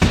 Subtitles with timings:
[0.00, 0.08] Hey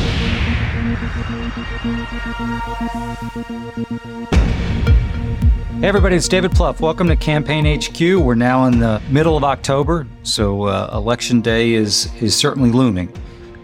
[5.88, 6.80] everybody, it's David Plouffe.
[6.80, 8.00] Welcome to Campaign HQ.
[8.22, 13.12] We're now in the middle of October, so uh, election day is is certainly looming,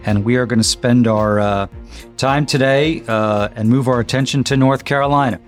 [0.05, 1.67] and we are going to spend our uh,
[2.17, 5.39] time today uh, and move our attention to North Carolina,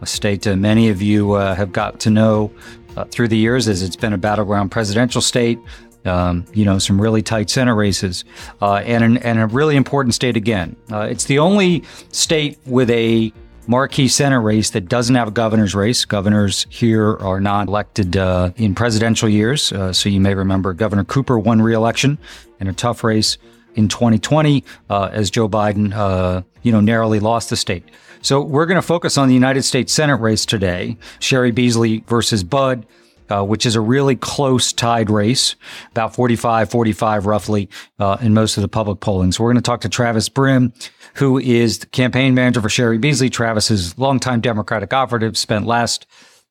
[0.00, 2.50] a state many of you uh, have got to know
[2.96, 5.58] uh, through the years as it's been a battleground presidential state.
[6.04, 8.24] Um, you know, some really tight Senate races,
[8.62, 10.74] uh, and an, and a really important state again.
[10.90, 13.32] it's the only state with a
[13.70, 16.04] marquee Senate race that doesn't have a governor's race.
[16.04, 19.72] Governors here are not elected uh, in presidential years.
[19.72, 22.18] Uh, so you may remember Governor Cooper won re-election
[22.58, 23.38] in a tough race
[23.76, 27.84] in 2020 uh, as Joe Biden, uh, you know, narrowly lost the state.
[28.22, 30.98] So we're going to focus on the United States Senate race today.
[31.20, 32.86] Cheri Beasley versus Budd
[33.30, 35.56] uh, which is a really close tied race,
[35.90, 39.32] about 45 45 roughly uh, in most of the public polling.
[39.32, 40.72] So we're going to talk to Travis Brimm,
[41.14, 43.30] who is the campaign manager for Cheri Beasley.
[43.30, 46.06] Travis is longtime Democratic operative, spent last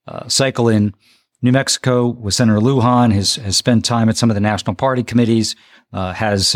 [0.07, 0.93] uh, cycle in
[1.41, 5.03] New Mexico with Senator Lujan, has, has spent time at some of the national party
[5.03, 5.55] committees,
[5.93, 6.55] uh, has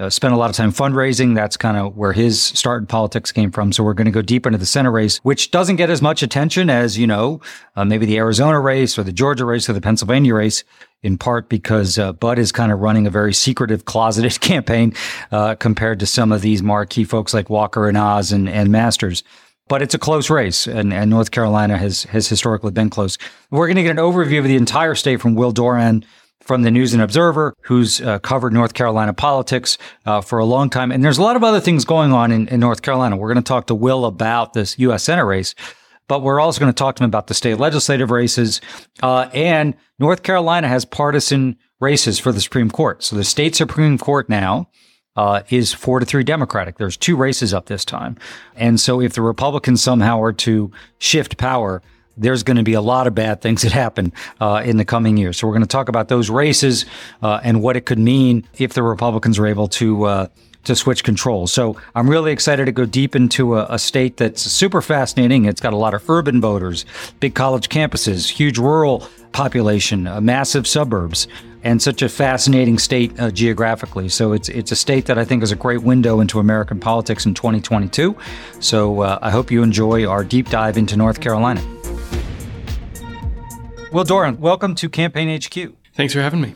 [0.00, 1.34] uh, spent a lot of time fundraising.
[1.34, 3.72] That's kind of where his start in politics came from.
[3.72, 6.22] So we're going to go deep into the Senate race, which doesn't get as much
[6.22, 7.40] attention as, you know,
[7.76, 10.64] uh, maybe the Arizona race or the Georgia race or the Pennsylvania race,
[11.02, 14.94] in part because uh, Budd is kind of running a very secretive, closeted campaign
[15.30, 19.22] uh, compared to some of these marquee folks like Walker and Oz and, and Masters
[19.68, 23.18] but it's a close race, and, and North Carolina has has historically been close.
[23.52, 26.04] We're going to get an overview of the entire state from Will Doran,
[26.50, 30.68] from the News and Observer, who's uh, covered North Carolina politics uh, for a long
[30.68, 30.90] time.
[30.90, 33.16] And there's a lot of other things going on in, in North Carolina.
[33.16, 35.04] We're going to talk to Will about this U.S.
[35.04, 35.54] Senate race,
[36.08, 38.60] but we're also going to talk to him about the state legislative races.
[39.00, 43.04] Uh, and North Carolina has partisan races for the Supreme Court.
[43.04, 44.68] So the state Supreme Court now
[45.14, 46.78] uh, is four to three Democratic.
[46.78, 48.16] There's two races up this time.
[48.56, 51.80] And so if the Republicans somehow are to shift power,
[52.16, 55.16] there's going to be a lot of bad things that happen uh, in the coming
[55.16, 55.38] years.
[55.38, 56.84] So we're going to talk about those races
[57.22, 60.26] uh, and what it could mean if the Republicans are able to uh,
[60.64, 61.46] to switch control.
[61.46, 65.46] So I'm really excited to go deep into a, a, state that's super fascinating.
[65.46, 66.84] It's got a lot of urban voters,
[67.18, 71.28] big college campuses, huge rural population, uh, massive suburbs,
[71.62, 74.08] and such a fascinating state uh, geographically.
[74.08, 77.26] So it's it's a state that I think is a great window into American politics
[77.26, 78.16] in 2022.
[78.60, 81.62] So uh, I hope you enjoy our deep dive into North Carolina.
[83.92, 85.74] Will Doran, welcome to Campaign HQ.
[85.94, 86.54] Thanks for having me.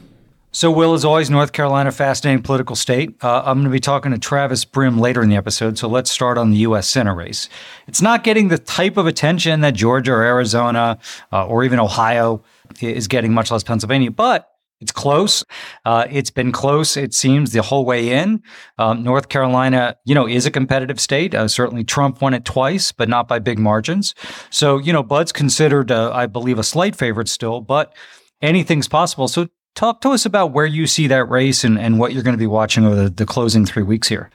[0.54, 3.16] So, Will, as always, North Carolina, fascinating political state.
[3.24, 5.76] Uh, I'm going to be talking to Travis Brimm later in the episode.
[5.78, 6.88] So, let's start on the U.S.
[6.88, 7.48] Senate race.
[7.88, 11.00] It's not getting the type of attention that Georgia or Arizona
[11.32, 12.44] uh, or even Ohio
[12.80, 14.48] is getting, much less Pennsylvania, but
[14.80, 15.42] it's close.
[15.84, 18.40] Uh, it's been close, it seems, the whole way in.
[18.78, 21.34] Um, North Carolina, you know, is a competitive state.
[21.34, 24.14] Uh, certainly Trump won it twice, but not by big margins.
[24.50, 27.92] So, you know, Budd's considered, uh, I believe, a slight favorite still, but
[28.40, 29.26] anything's possible.
[29.26, 32.34] So, talk to us about where you see that race and, and what you're going
[32.34, 34.30] to be watching over the, the closing three weeks here.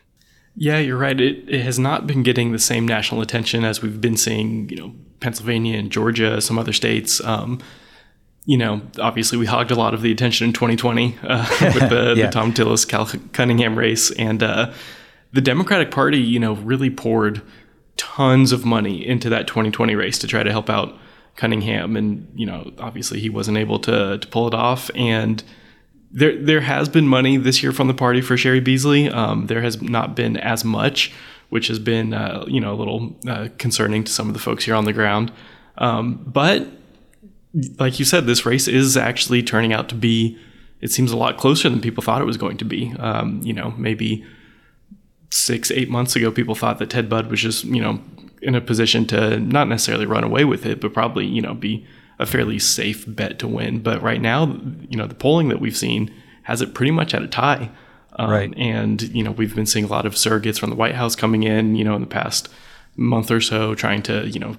[0.55, 1.19] Yeah, you're right.
[1.19, 4.75] It, it has not been getting the same national attention as we've been seeing, you
[4.75, 7.23] know, Pennsylvania and Georgia, some other states.
[7.23, 7.59] Um,
[8.45, 12.13] you know, obviously we hogged a lot of the attention in 2020 uh, with the,
[12.17, 12.25] yeah.
[12.25, 14.73] the, Thom Tillis Cal Cunningham race, and uh,
[15.31, 17.41] the Democratic Party, you know, really poured
[17.95, 20.97] tons of money into that 2020 race to try to help out
[21.39, 25.43] Cunningham, and you know, obviously he wasn't able to to pull it off, and.
[26.11, 29.09] There, there has been money this year from the party for Cheri Beasley.
[29.09, 31.13] Um, there has not been as much,
[31.49, 34.65] which has been, uh, you know, a little uh, concerning to some of the folks
[34.65, 35.31] here on the ground.
[35.77, 36.65] Um, but
[37.77, 40.35] like you said, this race is actually turning out to be,
[40.81, 42.91] it seems a lot closer than people thought it was going to be.
[42.97, 44.25] Um, you know, maybe
[45.29, 48.01] six, eight months ago, people thought that Ted Budd was just, you know,
[48.41, 51.85] in a position to not necessarily run away with it, but probably, you know, be
[52.19, 53.79] a fairly safe bet to win.
[53.79, 54.59] But right now,
[54.89, 56.13] you know, the polling that we've seen
[56.43, 57.71] has it pretty much at a tie.
[58.13, 58.53] Um, right.
[58.57, 61.43] And, you know, we've been seeing a lot of surrogates from the White House coming
[61.43, 62.49] in, you know, in the past
[62.95, 64.57] month or so, trying to, you know,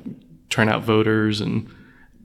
[0.48, 1.68] turn out voters and,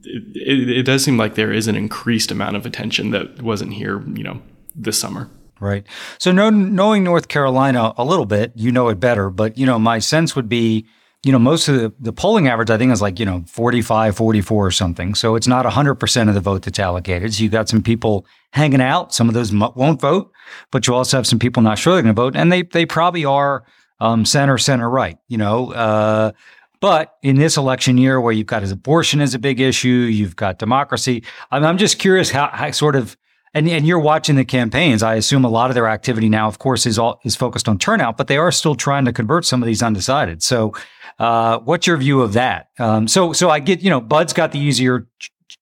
[0.08, 4.02] it, it, does seem like there is an increased amount of attention that wasn't here,
[4.14, 4.40] you know,
[4.74, 5.28] this summer.
[5.58, 5.84] right.
[6.18, 9.98] So knowing North Carolina a little bit, you know it better, but you know, my
[9.98, 10.86] sense would be,
[11.26, 14.16] you know, most of the, the polling average, I think is like, you know, 45,
[14.16, 15.16] 44 or something.
[15.16, 17.34] So it's not 100% of the vote that's allocated.
[17.34, 19.12] So you've got some people hanging out.
[19.12, 20.30] Some of those won't vote,
[20.70, 22.36] but you also have some people not sure they're going to vote.
[22.36, 23.64] And they, they probably are
[23.98, 26.30] um, center, center right, you know, uh,
[26.78, 30.60] but in this election year, where you've got abortion as a big issue, you've got
[30.60, 31.24] democracy.
[31.50, 33.16] I'm, I'm just curious how, how sort of
[33.56, 35.02] and, and you're watching the campaigns.
[35.02, 37.78] I assume a lot of their activity now, of course, is all is focused on
[37.78, 40.42] turnout, but they are still trying to convert some of these undecided.
[40.42, 40.74] So,
[41.18, 42.70] uh, what's your view of that?
[42.78, 45.06] Um, so, so I get, you know, Budd's got the easier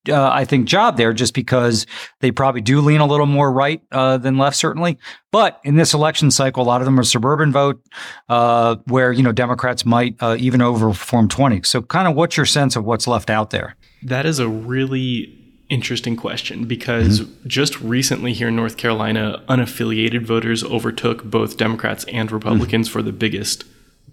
[0.08, 1.86] uh, I think, job there just because
[2.20, 4.98] they probably do lean a little more right uh, than left, certainly.
[5.30, 7.82] But in this election cycle, a lot of them are suburban vote,
[8.28, 11.62] uh, where you know Democrats might uh, even overperform twenty.
[11.62, 13.76] So, kind of, what's your sense of what's left out there?
[14.02, 15.40] That is a really
[15.70, 17.48] interesting question because mm-hmm.
[17.48, 22.92] just recently here in North Carolina, unaffiliated voters overtook both Democrats and Republicans mm-hmm.
[22.92, 23.64] for the biggest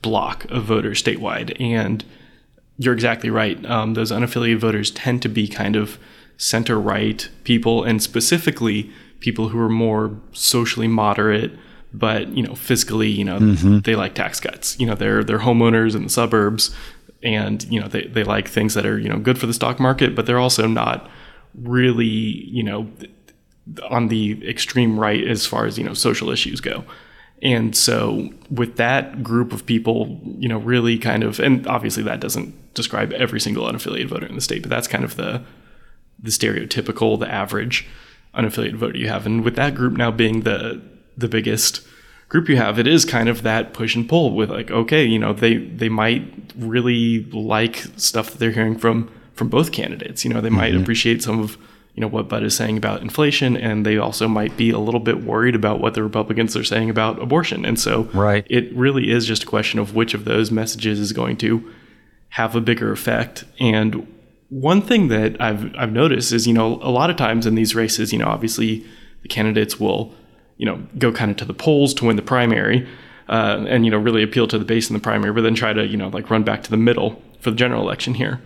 [0.01, 2.03] block of voters statewide, and
[2.77, 3.63] you're exactly right.
[3.65, 5.99] Um, those unaffiliated voters tend to be kind of
[6.37, 11.51] center right people, and specifically people who are more socially moderate,
[11.93, 13.79] but you know, fiscally, you know, mm-hmm.
[13.79, 14.79] they like tax cuts.
[14.79, 16.75] You know, they're they're homeowners in the suburbs,
[17.23, 19.79] and you know, they they like things that are you know good for the stock
[19.79, 21.09] market, but they're also not
[21.55, 22.89] really you know
[23.89, 26.83] on the extreme right as far as you know social issues go.
[27.41, 32.19] And so, with that group of people, you know, really kind of, and obviously that
[32.19, 35.43] doesn't describe every single unaffiliated voter in the state, but that's kind of the
[36.23, 37.87] the stereotypical, the average
[38.35, 39.25] unaffiliated voter you have.
[39.25, 40.81] And with that group now being the
[41.17, 41.81] the biggest
[42.29, 45.19] group you have, it is kind of that push and pull with like, okay, you
[45.19, 50.23] know, they they might really like stuff that they're hearing from from both candidates.
[50.23, 50.57] You know, they mm-hmm.
[50.57, 51.57] might appreciate some of
[51.93, 54.99] you know what Budd is saying about inflation, and they also might be a little
[54.99, 57.65] bit worried about what the Republicans are saying about abortion.
[57.65, 58.45] And so, right.
[58.49, 61.69] it really is just a question of which of those messages is going to
[62.29, 63.43] have a bigger effect.
[63.59, 64.07] And
[64.49, 67.75] one thing that I've I've noticed is, you know, a lot of times in these
[67.75, 68.85] races, you know, obviously
[69.23, 70.13] the candidates will,
[70.57, 72.87] you know, go kind of to the polls to win the primary,
[73.27, 75.73] uh, and you know, really appeal to the base in the primary, but then try
[75.73, 78.39] to, you know, like run back to the middle for the general election here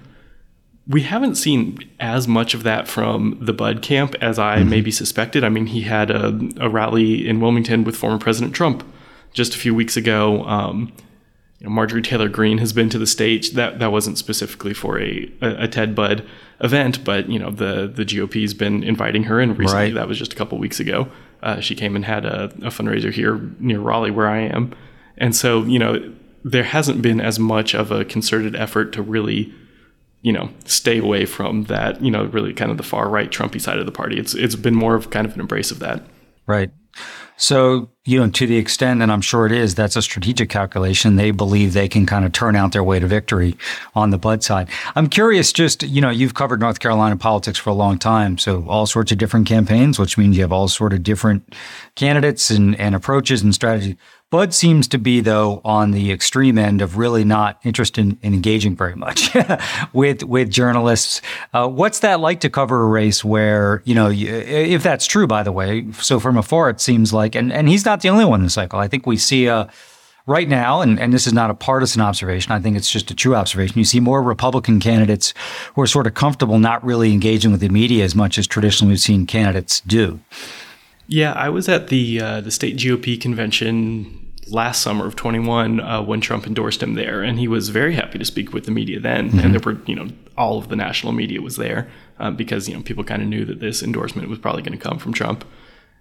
[0.87, 4.69] we haven't seen as much of that from the Budd camp as I mm-hmm.
[4.69, 5.43] maybe suspected.
[5.43, 8.83] I mean, he had a, a, rally in Wilmington with former President Trump
[9.33, 10.43] just a few weeks ago.
[10.45, 10.93] Um,
[11.59, 13.51] you know, Marjorie Taylor Greene has been to the stage.
[13.51, 16.25] That that wasn't specifically for a, a, a Ted Budd
[16.59, 19.85] event, but you know the the GOP's been inviting her in recently.
[19.85, 19.93] Right.
[19.93, 21.07] That was just a couple weeks ago.
[21.41, 24.75] Uh, she came and had a, a fundraiser here near Raleigh, where I am,
[25.17, 29.51] and so you know there hasn't been as much of a concerted effort to really
[30.25, 33.61] you know, stay away from that, you know, really kind of the far right Trumpy
[33.61, 34.17] side of the party.
[34.17, 36.01] It's it's been more of kind of an embrace of that.
[36.47, 36.71] Right.
[37.37, 41.15] So, you know, to the extent, and I'm sure it is, that's a strategic calculation.
[41.15, 43.55] They believe they can kind of turn out their way to victory
[43.93, 44.69] on the Budd side.
[44.95, 48.37] I'm curious, just, you know, you've covered North Carolina politics for a long time.
[48.37, 51.53] So all sorts of different campaigns, which means you have all sort of different
[51.95, 53.95] candidates and, and approaches and strategies.
[54.35, 58.33] Budd seems to be, though, on the extreme end of really not interested in, in
[58.33, 59.33] engaging very much
[59.93, 61.21] with with journalists.
[61.53, 65.41] Uh, what's that like to cover a race where you know, if that's true, by
[65.41, 65.89] the way?
[65.93, 68.49] So from afar, it seems like, and and he's not the only one in the
[68.49, 68.77] cycle.
[68.77, 69.71] I think we see a
[70.27, 73.15] right now, and, and this is not a partisan observation, I think it's just a
[73.15, 73.79] true observation.
[73.79, 75.33] You see more Republican candidates
[75.75, 78.91] who are sort of comfortable not really engaging with the media as much as traditionally
[78.91, 80.19] we've seen candidates do.
[81.07, 86.01] Yeah, I was at the uh, the state GOP convention last summer of 21 uh,
[86.01, 88.99] when Trump endorsed him there, and he was very happy to speak with the media
[88.99, 89.29] then.
[89.29, 89.39] Mm-hmm.
[89.39, 92.75] And there were, you know, all of the national media was there uh, because you
[92.75, 95.45] know people kind of knew that this endorsement was probably going to come from Trump.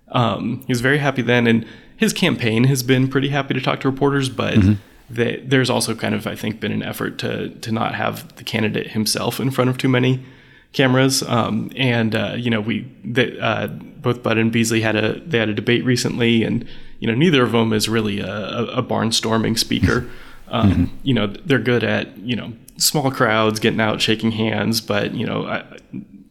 [0.08, 3.80] Um, he was very happy then, and his campaign has been pretty happy to talk
[3.80, 4.54] to reporters, but.
[4.54, 4.72] Mm-hmm.
[5.10, 8.42] They, there's also kind of, I think, been an effort to to not have the
[8.42, 10.24] candidate himself in front of too many
[10.72, 11.22] cameras.
[11.22, 15.38] Um, and uh, you know, we they, uh, both Budd and Beasley had a they
[15.38, 16.66] had a debate recently, and
[16.98, 20.08] you know, neither of them is really a, a barnstorming speaker.
[20.46, 20.96] Um, mm-hmm.
[21.02, 25.26] You know, they're good at you know small crowds, getting out, shaking hands, but you
[25.26, 25.64] know, I,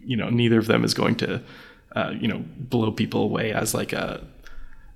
[0.05, 1.41] you know, neither of them is going to
[1.95, 4.23] uh, you know blow people away as like a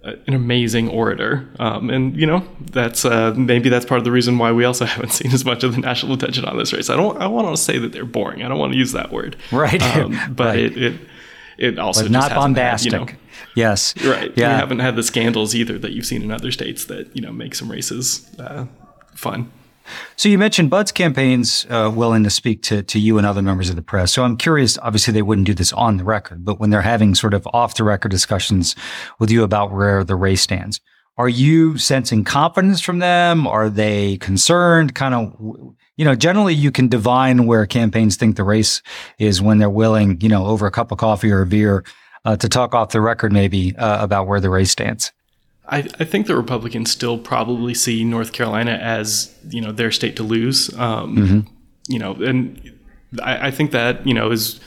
[0.08, 1.50] an amazing orator.
[1.60, 4.86] Um, and you know, that's uh, maybe that's part of the reason why we also
[4.94, 6.90] haven't seen as much of the national attention on this race.
[6.90, 8.44] I don't I want to say that they're boring.
[8.44, 9.36] I don't want to use that word.
[9.52, 9.82] Right.
[9.82, 10.60] Um, but right.
[10.60, 11.02] it, it
[11.58, 12.92] it also but not bombastic.
[12.92, 13.14] Had, you know,
[13.56, 13.94] yes.
[14.04, 14.32] Right.
[14.36, 14.54] Yeah.
[14.54, 17.32] We haven't had the scandals either that you've seen in other states that you know
[17.32, 18.66] make some races uh,
[19.14, 19.52] fun.
[20.16, 23.70] So you mentioned Budd's campaign's uh, willing to speak to, to you and other members
[23.70, 24.12] of the press.
[24.12, 27.16] So I'm curious, obviously they wouldn't do this on the record, but when they're having
[27.16, 28.76] sort of off the record discussions
[29.20, 30.82] with you about where the race stands,
[31.18, 33.48] are you sensing confidence from them?
[33.48, 34.94] Are they concerned?
[34.94, 38.82] Kind of, you know, generally you can divine where campaigns think the race
[39.18, 41.84] is when they're willing, you know, over a cup of coffee or a beer
[42.26, 45.12] uh, to talk off the record maybe uh, about where the race stands.
[45.70, 50.16] I, I, think the Republicans still probably see North Carolina as you know their state
[50.16, 50.74] to lose.
[50.78, 51.40] Um, mm-hmm.
[51.90, 52.74] You know, and
[53.22, 54.62] I, I, think that you know is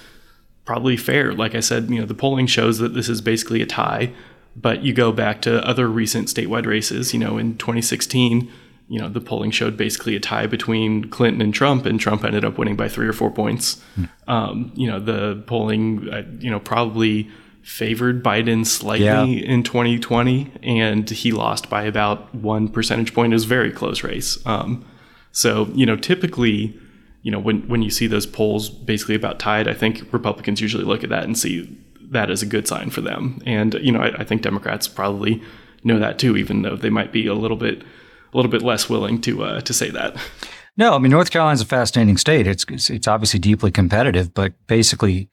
[0.67, 1.33] probably fair.
[1.33, 4.13] Like I said, you know, the polling shows that this is basically a tie.
[4.61, 7.15] But you go back to other recent statewide races.
[7.15, 8.51] You know, in 2016,
[8.89, 12.45] you know, the polling showed basically a tie between Clinton and Trump, and Trump ended
[12.45, 13.83] up winning by three or four points.
[13.97, 14.09] Mm.
[14.27, 17.31] Um, you know, the polling, uh, you know, probably
[17.63, 19.25] favored Biden slightly yeah.
[19.25, 23.33] in 2020, and he lost by about one percentage point.
[23.33, 24.45] It was a very close race.
[24.45, 24.85] Um,
[25.31, 26.77] so, you know, typically,
[27.23, 30.85] you know, when, when you see those polls basically about tied, I think Republicans usually
[30.85, 31.79] look at that and see
[32.11, 33.41] that as a good sign for them.
[33.47, 35.43] And, you know, I, I think Democrats probably
[35.85, 37.83] know that too, even though they might be a little bit
[38.33, 40.17] a little bit less willing to uh, to say that.
[40.77, 42.47] No, I mean North Carolina's a fascinating state.
[42.47, 45.29] It's it's obviously deeply competitive, but basically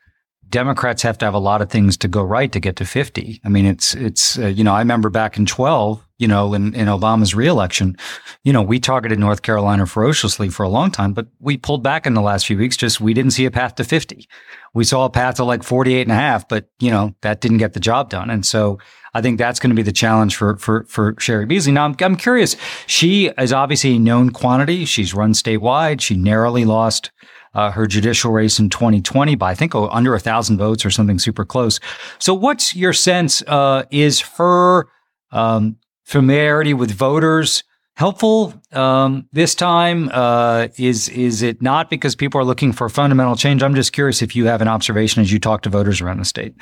[0.50, 3.42] Democrats have to have a lot of things to go right to get to 50.
[3.44, 6.74] I mean, it's, it's, uh, you know, I remember back in 12, you know, in,
[6.74, 7.98] in Obama's reelection,
[8.44, 12.06] you know, we targeted North Carolina ferociously for a long time, but we pulled back
[12.06, 12.78] in the last few weeks.
[12.78, 14.28] Just we didn't see a path to 50.
[14.74, 17.58] We saw a path to like 48 and a half, but, you know, that didn't
[17.58, 18.30] get the job done.
[18.30, 18.80] And so
[19.14, 21.74] I think that's going to be the challenge for, for, for Cheri Beasley.
[21.74, 22.56] Now, I'm, I'm curious.
[22.86, 24.86] She is obviously a known quantity.
[24.86, 26.02] She's run statewide.
[26.02, 27.12] She narrowly lost
[27.54, 30.90] uh, her judicial race in 2020 by I think oh, under a thousand votes or
[30.90, 31.80] something super close.
[32.20, 33.42] So, what's your sense?
[33.48, 34.88] Uh, is her
[35.32, 37.64] um, familiarity with voters
[37.96, 40.10] helpful um, this time?
[40.14, 43.64] Uh, is is it not because people are looking for fundamental change?
[43.64, 46.26] I'm just curious if you have an observation as you talk to voters around the
[46.26, 46.56] state.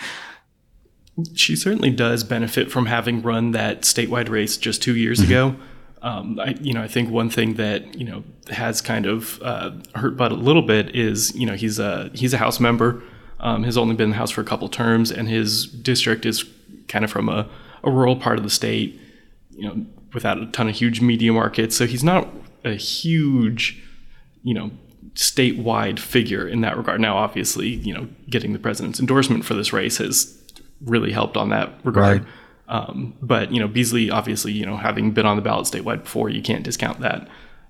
[1.34, 5.32] She certainly does benefit from having run that statewide race just two years mm-hmm.
[5.32, 5.56] ago.
[6.06, 9.72] Um, I, you know, I think one thing that you know has kind of uh,
[9.96, 13.02] hurt Budd a little bit is you know he's a he's a House member,
[13.40, 16.46] um, has only been in the House for a couple terms, and his district is
[16.88, 17.50] kind of from a,
[17.84, 19.02] a rural part of the state,
[19.50, 19.84] you know,
[20.14, 21.76] without a ton of huge media markets.
[21.76, 22.30] So he's not
[22.64, 23.82] a huge,
[24.44, 24.70] you know,
[25.16, 27.02] statewide figure in that regard.
[27.02, 30.40] Now, obviously, you know, getting the president's endorsement for this race has
[30.82, 32.22] really helped on that regard.
[32.22, 32.28] Right.
[32.67, 36.29] Um, but you know, Beasley, obviously, you know, having been on the ballot statewide before,
[36.29, 37.27] you can't discount that.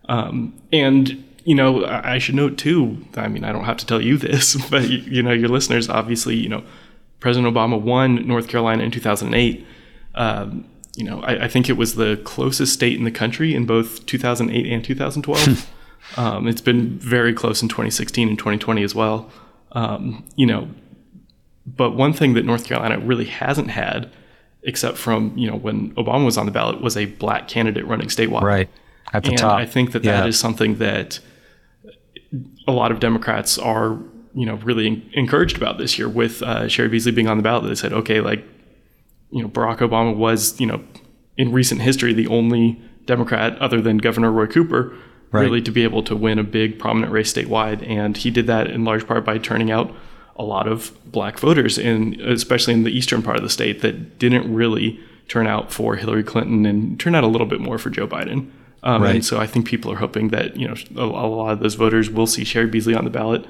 [0.08, 3.06] Um, and you know, I, I should note too.
[3.16, 5.90] I mean, I don't have to tell you this, but you, you know, your listeners,
[5.90, 6.64] obviously, you know,
[7.20, 9.66] President Obama won North Carolina in 2008.
[10.16, 13.66] Um, you know, I, I, think it was the closest state in the country in
[13.66, 15.72] both 2008 and 2012.
[16.18, 19.30] um, it's been very close in 2016 and 2020 as well.
[19.74, 20.70] Um, you know,
[21.66, 24.10] but one thing that North Carolina really hasn't had
[24.66, 28.08] except from you know when Obama was on the ballot, was a black candidate running
[28.08, 28.42] statewide.
[28.42, 28.70] Right
[29.14, 29.58] at the and top.
[29.58, 30.22] I think that yeah.
[30.22, 31.20] that is something that
[32.68, 33.98] a lot of Democrats are
[34.34, 37.68] you know really encouraged about this year with uh, Cheri Beasley being on the ballot.
[37.68, 38.44] They said, okay, like
[39.32, 40.84] you know Barack Obama was you know
[41.38, 44.96] in recent history the only Democrat other than Governor Roy Cooper
[45.32, 45.42] right.
[45.42, 48.68] really to be able to win a big prominent race statewide, and he did that
[48.70, 49.94] in large part by turning out
[50.36, 54.20] a lot of black voters, in especially in the eastern part of the state, that
[54.20, 57.90] didn't really turn out for Hillary Clinton and turn out a little bit more for
[57.90, 58.52] Joe Biden.
[58.84, 59.16] Um, right.
[59.16, 61.74] And so I think people are hoping that you know a, a, lot of those
[61.74, 63.46] voters will see Cheri Beasley on the ballot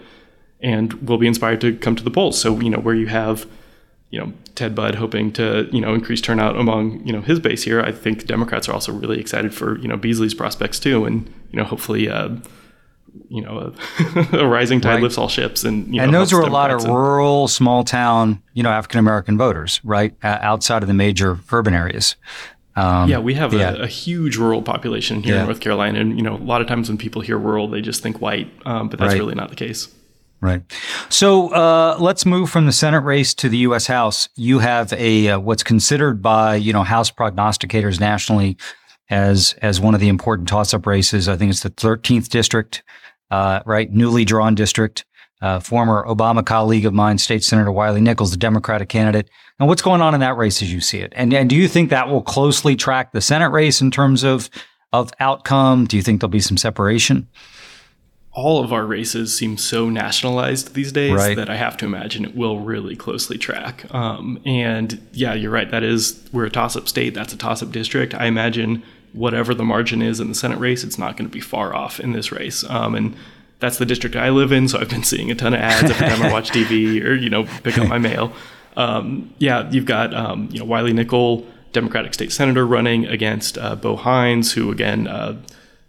[0.62, 2.40] and will be inspired to come to the polls.
[2.40, 3.46] So you know where you have
[4.12, 7.64] you know Ted Budd hoping to you know increase turnout among you know his base
[7.64, 11.28] here, I think Democrats are also really excited for you know Beasley's prospects too, and
[11.52, 12.10] you know hopefully.
[12.10, 12.38] Uh,
[13.30, 13.74] you know
[14.14, 15.04] a, a rising tide right.
[15.04, 18.42] lifts all ships and you know, and those are a lot of rural small town
[18.54, 22.16] you know african american voters right uh, outside of the major urban areas
[22.78, 23.72] um, yeah, we have yeah.
[23.72, 25.40] A, a, huge rural population here yeah.
[25.40, 27.80] in North Carolina, and you know, a lot of times when people hear rural, they
[27.80, 29.18] just think white, um, but that's right.
[29.18, 29.88] really not the case.
[30.42, 30.62] Right.
[31.10, 33.88] So uh, let's move from the Senate race to the U.S.
[33.88, 34.28] House.
[34.36, 38.58] You have a uh, what's considered by you know House prognosticators nationally
[39.10, 41.28] as as one of the important toss-up races.
[41.28, 42.84] I think it's the 13th district,
[43.32, 43.92] uh, right?
[43.92, 45.06] Newly drawn district.
[45.42, 49.30] Uh, former Obama colleague of mine, State Senator Wiley Nichols, the Democratic candidate.
[49.60, 51.12] And what's going on in that race as you see it?
[51.16, 54.50] And and do you think that will closely track the Senate race in terms of
[54.94, 55.86] of outcome?
[55.86, 57.28] Do you think there'll be some separation?
[58.36, 61.38] all of our races seem so nationalized these days right.
[61.38, 63.86] that I have to imagine it will really closely track.
[63.94, 65.72] Um, and yeah, you're right.
[65.72, 67.14] That is we're a toss-up state.
[67.14, 68.14] That's a toss-up district.
[68.14, 68.84] I imagine
[69.16, 72.00] whatever the margin is in the Senate race, it's not going to be far off
[72.00, 72.64] in this race.
[72.70, 73.16] Um, and
[73.60, 76.08] that's the district I live in, so I've been seeing a ton of ads every
[76.08, 78.34] time I watch TV or you know pick up my mail.
[78.78, 83.76] Um, yeah, you've got um, you know Wiley Nickel, Democratic state senator, running against uh,
[83.76, 85.42] Bo Hines, who again uh,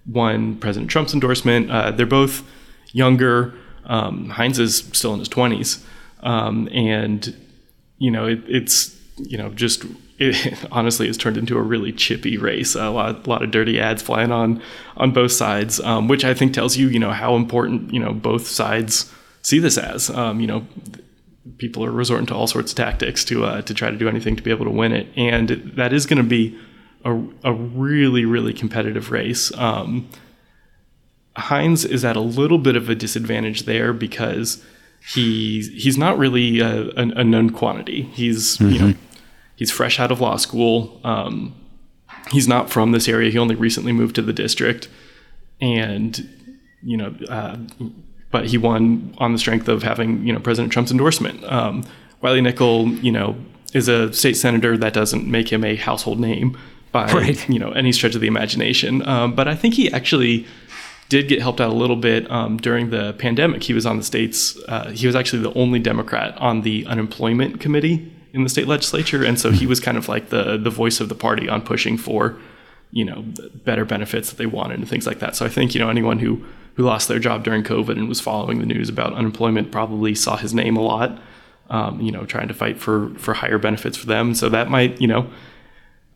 [0.07, 1.71] won President Trump's endorsement.
[1.71, 2.45] Uh, they're both
[2.93, 3.55] younger.
[3.85, 5.85] Um, Hines is still in his twenties,
[6.21, 7.37] um, and
[7.99, 9.85] you know it, it's you know just
[10.19, 12.75] it honestly has turned into a really chippy race.
[12.75, 14.63] A lot, a lot of dirty ads flying on
[14.97, 18.13] on both sides, um, which I think tells you, you know, how important you know
[18.13, 20.11] both sides see this as.
[20.11, 20.67] Um, you know,
[21.59, 24.37] people are resorting to all sorts of tactics to uh, to try to do anything
[24.37, 26.59] to be able to win it, and that is going to be
[27.05, 27.13] a,
[27.45, 29.53] a really really competitive race.
[29.57, 30.09] Um,
[31.51, 34.65] is at a little bit of a disadvantage there because
[35.13, 38.03] he's he's not really a, a, a known quantity.
[38.03, 38.73] He's mm-hmm.
[38.73, 38.95] you know
[39.57, 41.01] He's fresh out of law school.
[41.03, 41.55] Um,
[42.31, 43.31] he's not from this area.
[43.31, 44.89] He only recently moved to the district,
[45.61, 46.29] and
[46.83, 47.57] you know, uh,
[48.31, 51.43] but he won on the strength of having you know President Trump's endorsement.
[51.45, 51.85] Um,
[52.21, 53.37] Wiley Nickel, you know,
[53.73, 56.57] is a state senator that doesn't make him a household name
[56.93, 57.49] by right.
[57.49, 59.07] you know any stretch of the imagination.
[59.09, 60.47] Um, but I think he actually
[61.09, 63.63] did get helped out a little bit um, during the pandemic.
[63.63, 64.59] He was on the state's.
[64.69, 69.25] Uh, he was actually the only Democrat on the unemployment committee in the state legislature,
[69.25, 71.97] and so he was kind of like the the voice of the party on pushing
[71.97, 72.39] for,
[72.93, 73.25] you know,
[73.65, 75.35] better benefits that they wanted and things like that.
[75.35, 78.21] So I think you know anyone who who lost their job during COVID and was
[78.21, 81.19] following the news about unemployment probably saw his name a lot.
[81.69, 84.35] Um, you know, trying to fight for for higher benefits for them.
[84.35, 85.29] So that might you know.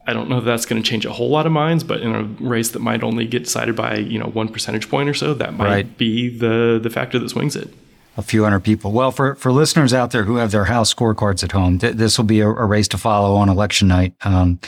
[0.07, 2.12] I don't know if that's going to change a whole lot of minds, but in
[2.12, 5.35] a race that might only get decided by you know one percentage point or so,
[5.35, 5.99] that might right.
[5.99, 7.73] be the the factor that swings it
[8.21, 8.93] a few hundred people.
[8.93, 12.17] Well, for, for listeners out there who have their house scorecards at home, th- this
[12.17, 14.15] will be a, a, race to follow on election night.
[14.23, 14.61] Um,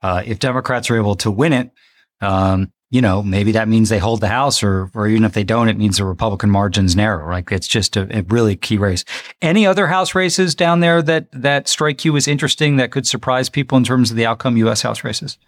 [0.00, 1.70] uh, if Democrats are able to win it,
[2.20, 5.44] um, you know, maybe that means they hold the House, or or even if they
[5.44, 7.26] don't, it means the Republican margins narrow.
[7.26, 9.04] Like it's just a, a really key race.
[9.40, 13.48] Any other House races down there that that strike you as interesting that could surprise
[13.48, 14.82] people in terms of the outcome U.S.
[14.82, 15.38] House races?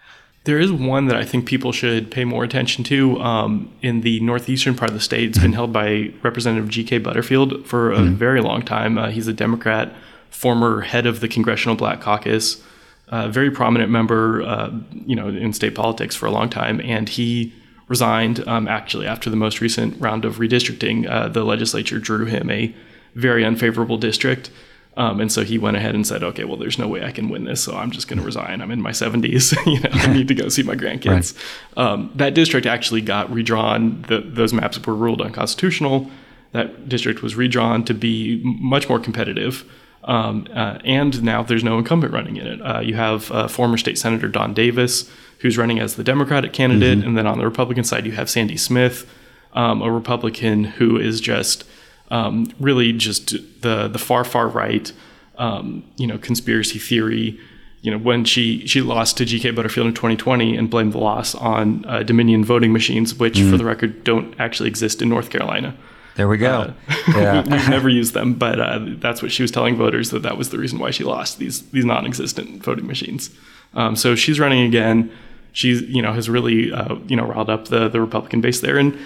[0.45, 4.21] There is one that I think people should pay more attention to um, in the
[4.21, 5.31] northeastern part of the state.
[5.31, 6.99] It's been held by Representative G.K.
[6.99, 8.15] Butterfield for a mm-hmm.
[8.15, 8.99] very long time.
[8.99, 9.95] Uh, he's a Democrat,
[10.29, 12.63] former head of the Congressional Black Caucus,
[13.09, 14.71] uh, very prominent member, uh,
[15.07, 17.53] you know, in state politics for a long time, and he
[17.89, 21.09] resigned um, actually after the most recent round of redistricting.
[21.09, 22.75] Uh, the legislature drew him a
[23.15, 24.51] very unfavorable district.
[24.97, 27.29] Um, and so he went ahead and said, okay, well, there's no way I can
[27.29, 28.61] win this, so I'm just going to resign.
[28.61, 29.55] I'm in my 70s.
[29.67, 31.37] you know, I need to go see my grandkids.
[31.77, 31.85] Right.
[31.85, 34.03] Um, that district actually got redrawn.
[34.09, 36.11] The, those maps were ruled unconstitutional.
[36.53, 39.69] That district was redrawn to be much more competitive.
[40.05, 42.61] Um, uh, and now there's no incumbent running in it.
[42.61, 46.99] Uh, you have uh, former state senator Don Davis, who's running as the Democratic candidate,
[46.99, 47.09] mm-hmm.
[47.09, 49.11] and then on the Republican side, you have Sandy Smith,
[49.55, 51.65] um, a Republican who is just
[52.11, 53.31] um, really just
[53.63, 54.93] the the far far right,
[55.39, 57.39] um, you know, conspiracy theory.
[57.83, 59.51] You know, when she she lost to G.K.
[59.51, 63.51] Butterfield in 2020 and blamed the loss on uh, Dominion voting machines, which, mm.
[63.51, 65.77] for the record, don't actually exist in North Carolina.
[66.17, 66.73] There we go.
[66.89, 67.43] Uh, yeah.
[67.43, 70.51] We've never used them, but uh, that's what she was telling voters that that was
[70.51, 73.31] the reason why she lost these these non-existent voting machines.
[73.75, 75.11] Um, so she's running again.
[75.53, 78.79] She's you know has really uh, you know riled up the the Republican base there,
[78.79, 78.97] and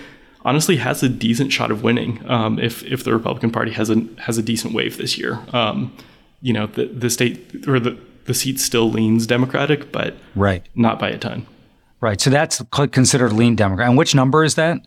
[0.45, 4.07] honestly has a decent shot of winning um, if if the Republican Party has a
[4.19, 5.41] has a decent wave this year.
[5.53, 5.95] Um,
[6.41, 10.99] you know, the the state or the the seat still leans Democratic, but right, not
[10.99, 11.47] by a ton.
[12.01, 12.21] Right.
[12.21, 13.89] So that's considered lean Democrat.
[13.89, 14.79] And which number is that?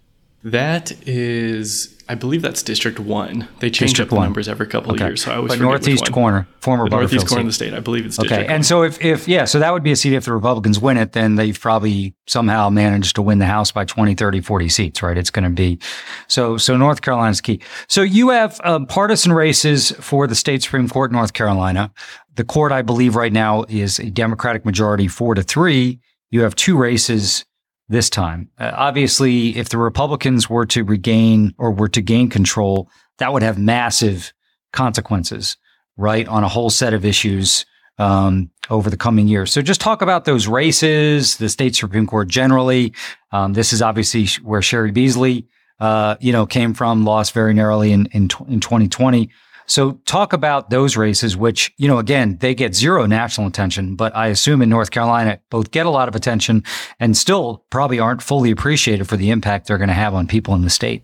[0.43, 3.47] That is I believe that's District One.
[3.59, 4.25] They change District up the one.
[4.25, 5.03] numbers every couple okay.
[5.03, 7.73] of years, so I always but northeast corner, former the northeast corner of the state.
[7.73, 8.43] I believe it's District okay.
[8.47, 8.55] One.
[8.55, 10.97] And so if if yeah, so that would be a seat if the Republicans win
[10.97, 15.01] it, then they've probably somehow managed to win the House by 20, 30, 40 seats,
[15.01, 15.17] right?
[15.17, 15.79] It's going to be
[16.27, 16.57] so.
[16.57, 17.61] So North Carolina's key.
[17.87, 21.93] So you have um, partisan races for the state Supreme Court, in North Carolina.
[22.35, 25.99] The court, I believe, right now is a Democratic majority, four to three.
[26.29, 27.45] You have two races
[27.91, 28.49] this time.
[28.57, 33.43] Uh, obviously, if the Republicans were to regain or were to gain control, that would
[33.43, 34.33] have massive
[34.73, 35.57] consequences,
[35.97, 37.65] right, on a whole set of issues
[37.97, 39.51] um, over the coming years.
[39.51, 42.93] So just talk about those races, the state Supreme Court generally.
[43.31, 45.45] Um, this is obviously where Cheri Beasley,
[45.79, 49.29] uh, you know, came from, lost very narrowly in, in, in 2020.
[49.71, 54.13] So talk about those races, which, you know, again, they get zero national attention, but
[54.13, 56.65] I assume in North Carolina, both get a lot of attention
[56.99, 60.53] and still probably aren't fully appreciated for the impact they're going to have on people
[60.55, 61.03] in the state.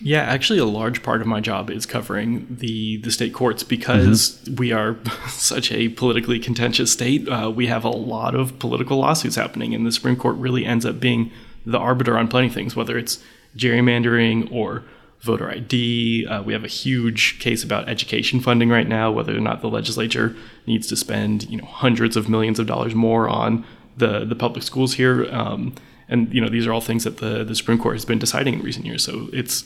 [0.00, 4.40] Yeah, actually, a large part of my job is covering the the state courts because
[4.42, 4.56] mm-hmm.
[4.56, 7.28] we are such a politically contentious state.
[7.28, 10.84] Uh, we have a lot of political lawsuits happening, and the Supreme Court really ends
[10.84, 11.30] up being
[11.64, 13.22] the arbiter on plenty of things, whether it's
[13.56, 14.82] gerrymandering or
[15.24, 16.26] voter ID.
[16.26, 19.68] Uh, we have a huge case about education funding right now, whether or not the
[19.68, 23.64] legislature needs to spend you know hundreds of millions of dollars more on
[23.96, 25.26] the the public schools here.
[25.34, 25.74] Um,
[26.08, 28.54] and you know these are all things that the the Supreme Court has been deciding
[28.54, 29.02] in recent years.
[29.02, 29.64] So it's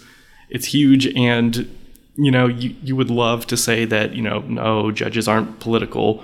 [0.49, 1.69] it's huge, and
[2.17, 6.23] you know you you would love to say that you know no judges aren't political.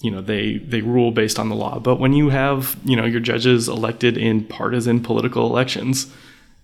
[0.00, 3.04] You know they they rule based on the law, but when you have you know
[3.04, 6.12] your judges elected in partisan political elections,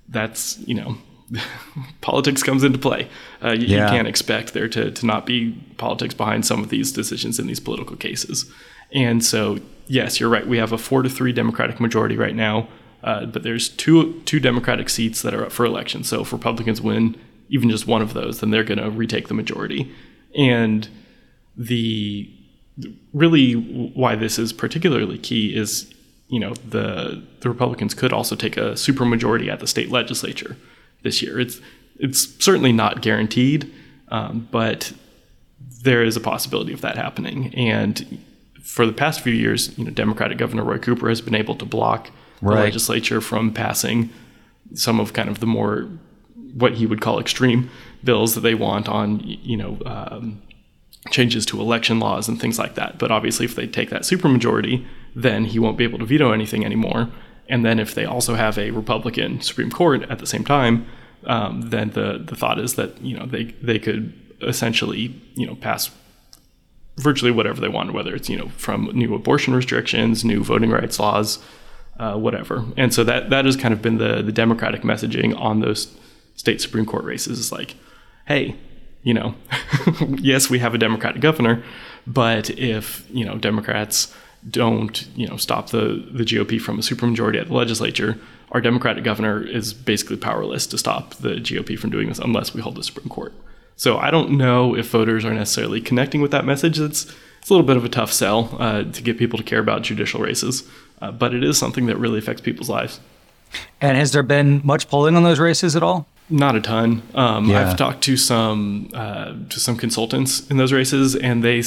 [0.08, 0.98] that's you know
[2.00, 3.08] politics comes into play.
[3.42, 3.84] Uh, you, yeah.
[3.84, 7.46] you, can't expect there to, to not be politics behind some of these decisions in
[7.46, 8.50] these political cases.
[8.92, 10.46] And so, yes, you're right.
[10.46, 12.68] We have a four to three Democratic majority right now.
[13.02, 16.04] Uh, but there's two two Democratic seats that are up for election.
[16.04, 17.16] So if Republicans win
[17.48, 19.90] even just one of those, then they're going to retake the majority.
[20.36, 20.86] And
[21.56, 22.30] the
[23.12, 25.92] really why this is particularly key is
[26.28, 30.56] you know the the Republicans could also take a supermajority at the state legislature
[31.02, 31.40] this year.
[31.40, 31.60] It's
[31.98, 33.72] it's certainly not guaranteed,
[34.08, 34.92] um, but
[35.82, 37.54] there is a possibility of that happening.
[37.54, 38.22] And
[38.62, 41.64] for the past few years, you know, Democratic Governor Roy Cooper has been able to
[41.64, 42.10] block
[42.40, 42.56] right.
[42.56, 44.10] the legislature from passing
[44.74, 45.88] some of kind of the more
[46.54, 47.70] what he would call extreme
[48.02, 50.40] bills that they want on you know um,
[51.10, 52.98] changes to election laws and things like that.
[52.98, 54.84] But obviously, if they take that supermajority,
[55.14, 57.08] then he won't be able to veto anything anymore.
[57.50, 60.86] And then if they also have a Republican Supreme Court at the same time,
[61.24, 65.56] um, then the the thought is that you know they they could essentially you know
[65.56, 65.90] pass
[66.96, 70.98] virtually whatever they want, whether it's you know from new abortion restrictions, new voting rights
[70.98, 71.38] laws,
[71.98, 72.64] uh, whatever.
[72.76, 75.94] And so that that has kind of been the the Democratic messaging on those
[76.36, 77.74] state Supreme Court races is like,
[78.26, 78.56] hey,
[79.02, 79.34] you know,
[80.08, 81.62] yes, we have a Democratic governor,
[82.06, 84.14] but if you know Democrats
[84.48, 88.18] don't you know stop the the GOP from a supermajority at the legislature,
[88.52, 92.60] our Democratic governor is basically powerless to stop the GOP from doing this unless we
[92.60, 93.32] hold the Supreme Court.
[93.76, 96.78] So I don't know if voters are necessarily connecting with that message.
[96.78, 99.60] It's it's a little bit of a tough sell uh, to get people to care
[99.60, 100.68] about judicial races,
[101.00, 103.00] uh, but it is something that really affects people's lives.
[103.80, 106.06] And has there been much polling on those races at all?
[106.28, 107.02] Not a ton.
[107.14, 107.70] Um, yeah.
[107.70, 111.62] I've talked to some uh, to some consultants in those races, and they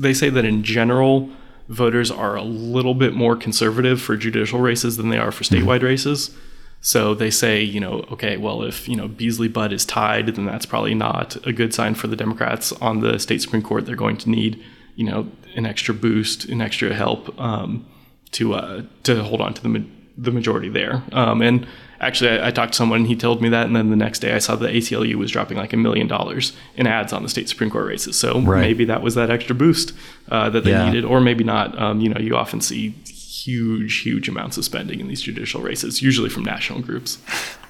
[0.00, 1.28] they say that in general,
[1.68, 5.64] voters are a little bit more conservative for judicial races than they are for mm-hmm.
[5.64, 5.86] statewide mm-hmm.
[5.86, 6.36] races.
[6.80, 10.44] So they say, you know, okay, well, if, you know, Beasley Budd is tied, then
[10.44, 13.86] that's probably not a good sign for the Democrats on the state Supreme Court.
[13.86, 14.62] They're going to need,
[14.94, 17.86] you know, an extra boost, an extra help um,
[18.32, 21.02] to uh, to hold on to the, ma- the majority there.
[21.12, 21.66] Um, and
[22.00, 23.66] actually, I, I, talked to someone, and he told me that.
[23.66, 26.52] And then the next day, I saw the ACLU was dropping like a million dollars
[26.76, 28.18] in ads on the state Supreme Court races.
[28.18, 28.60] So right.
[28.60, 29.92] maybe that was that extra boost
[30.30, 30.86] uh, that they yeah.
[30.86, 31.78] needed, or maybe not.
[31.80, 36.02] Um, you know, you often see huge, huge amounts of spending in these judicial races,
[36.02, 37.18] usually from national groups.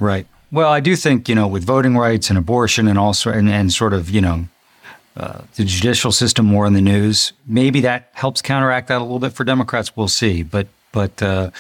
[0.01, 0.27] Right.
[0.53, 3.73] Well, I do think you know with voting rights and abortion and also and, and
[3.73, 4.47] sort of you know
[5.17, 9.19] uh, the judicial system more in the news, maybe that helps counteract that a little
[9.19, 9.97] bit for Democrats.
[9.97, 10.43] We'll see.
[10.43, 11.51] But but uh,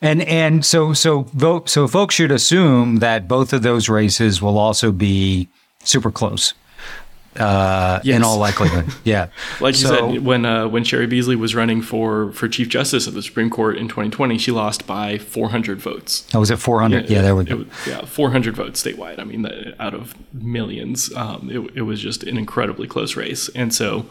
[0.00, 4.58] and and so so vote so folks should assume that both of those races will
[4.58, 5.48] also be
[5.84, 6.54] super close
[7.38, 8.16] uh, yes.
[8.16, 8.86] in all likelihood.
[9.04, 9.28] Yeah,
[9.60, 13.06] like you so, said, when uh, when Cheri Beasley was running for for Chief Justice
[13.06, 16.28] of the Supreme Court in 2020, she lost by 400 votes.
[16.34, 17.08] Oh, was it 400?
[17.08, 17.64] Yeah, yeah there we go.
[17.86, 19.18] yeah, 400 votes statewide.
[19.18, 19.46] I mean,
[19.78, 24.06] out of millions, um, it, it was just an incredibly close race, and so.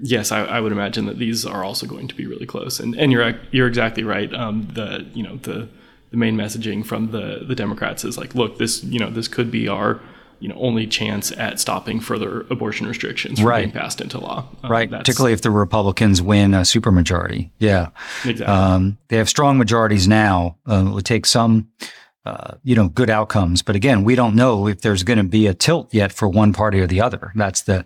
[0.00, 2.94] Yes, I, I, would imagine that these are also going to be really close, and
[2.94, 4.32] and you're you're exactly right.
[4.34, 5.68] Um, the you know the
[6.10, 9.50] the main messaging from the the Democrats is like, look, this you know this could
[9.50, 10.00] be our
[10.40, 13.62] you know only chance at stopping further abortion restrictions from right.
[13.62, 14.46] being passed into law.
[14.62, 17.50] Um, right, particularly if the Republicans win a supermajority.
[17.58, 17.88] Yeah,
[18.24, 18.46] exactly.
[18.46, 20.56] Um, they have strong majorities now.
[20.68, 21.68] Uh, it would take some.
[22.26, 23.62] Uh, you know, good outcomes.
[23.62, 26.52] But again, we don't know if there's going to be a tilt yet for one
[26.52, 27.30] party or the other.
[27.36, 27.84] That's the,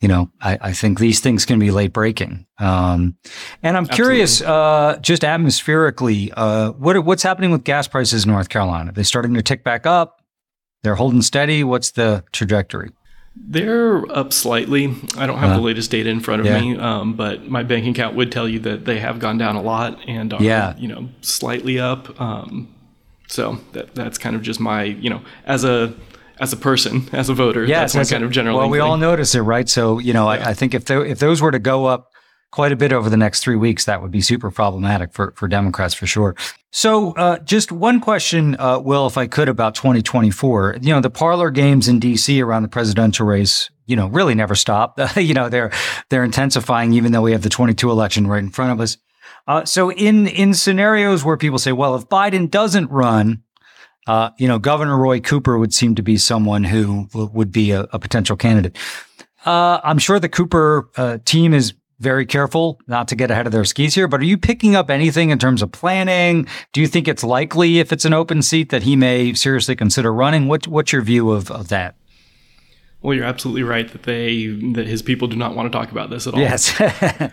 [0.00, 2.46] you know, I, I think these things can be late breaking.
[2.60, 3.16] Um,
[3.60, 3.96] and I'm Absolutely.
[3.96, 8.90] curious, uh, just atmospherically, uh, what, what's happening with gas prices in North Carolina?
[8.90, 10.22] Are they starting to tick back up?
[10.84, 11.64] They're holding steady.
[11.64, 12.92] What's the trajectory?
[13.34, 14.94] They're up slightly.
[15.16, 16.60] I don't have uh, the latest data in front of yeah.
[16.60, 19.62] me, um, but my bank account would tell you that they have gone down a
[19.62, 20.76] lot and are, yeah.
[20.76, 22.20] you know, slightly up.
[22.20, 22.68] Um,
[23.32, 25.94] so that that's kind of just my, you know, as a
[26.38, 28.58] as a person, as a voter, yes, that's my kind a, of general.
[28.58, 28.86] Well, we thing.
[28.86, 29.68] all notice it, right?
[29.68, 30.46] So you know, yeah.
[30.46, 32.12] I, I, think if if those were to go up
[32.52, 35.48] quite a bit over the next three weeks, that would be super problematic for, for
[35.48, 36.36] Democrats for sure.
[36.70, 40.78] So, uh, just one question, uh, Will, if I could, about 2024.
[40.82, 44.54] You know, the parlor games in DC around the presidential race, you know, really never
[44.54, 45.00] stop.
[45.16, 45.72] you know, they're
[46.10, 48.96] they're intensifying, even though we have the 22 election right in front of us.
[49.46, 53.42] Uh, so, in in scenarios where people say, well, if Biden doesn't run,
[54.06, 57.70] uh, you know, Governor Roy Cooper would seem to be someone who w- would be
[57.70, 58.76] a, a potential candidate.
[59.44, 63.52] Uh, I'm sure the Cooper uh, team is very careful not to get ahead of
[63.52, 66.46] their skis here, but are you picking up anything in terms of planning?
[66.72, 70.12] Do you think it's likely if it's an open seat that he may seriously consider
[70.12, 70.48] running?
[70.48, 71.94] What, what's your view of, of that?
[73.02, 76.10] Well, you're absolutely right that they that his people do not want to talk about
[76.10, 76.40] this at all.
[76.40, 76.72] Yes.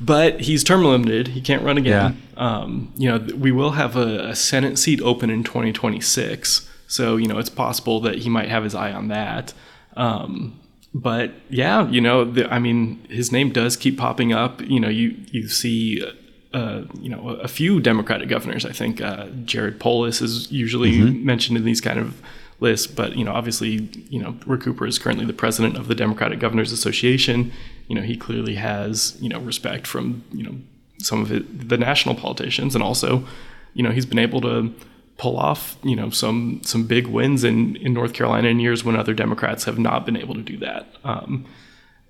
[0.00, 1.28] but he's term limited.
[1.28, 2.22] He can't run again.
[2.36, 2.58] Yeah.
[2.58, 6.70] Um, you know, we will have a, a Senate seat open in 2026.
[6.86, 9.54] So, you know, it's possible that he might have his eye on that.
[9.96, 10.60] Um,
[10.94, 14.62] but yeah, you know, the, I mean, his name does keep popping up.
[14.62, 16.02] You know, you you see,
[16.54, 18.64] uh, you know, a, few Democratic governors.
[18.64, 21.24] I think uh, Jared Polis is usually mm-hmm.
[21.24, 22.22] mentioned in these kind of
[22.60, 22.86] lists.
[22.86, 26.38] But you know, obviously, you know, Roy Cooper is currently the president of the Democratic
[26.38, 27.52] Governors Association.
[27.88, 30.56] You know, he clearly has you know respect from you know
[30.98, 33.26] some of it, the national politicians, and also,
[33.74, 34.74] you know, he's been able to
[35.18, 38.96] pull off, you know, some some big wins in in North Carolina in years when
[38.96, 40.86] other Democrats have not been able to do that.
[41.04, 41.46] Um,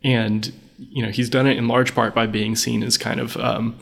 [0.03, 3.37] and you know, he's done it in large part by being seen as kind of,
[3.39, 3.79] um,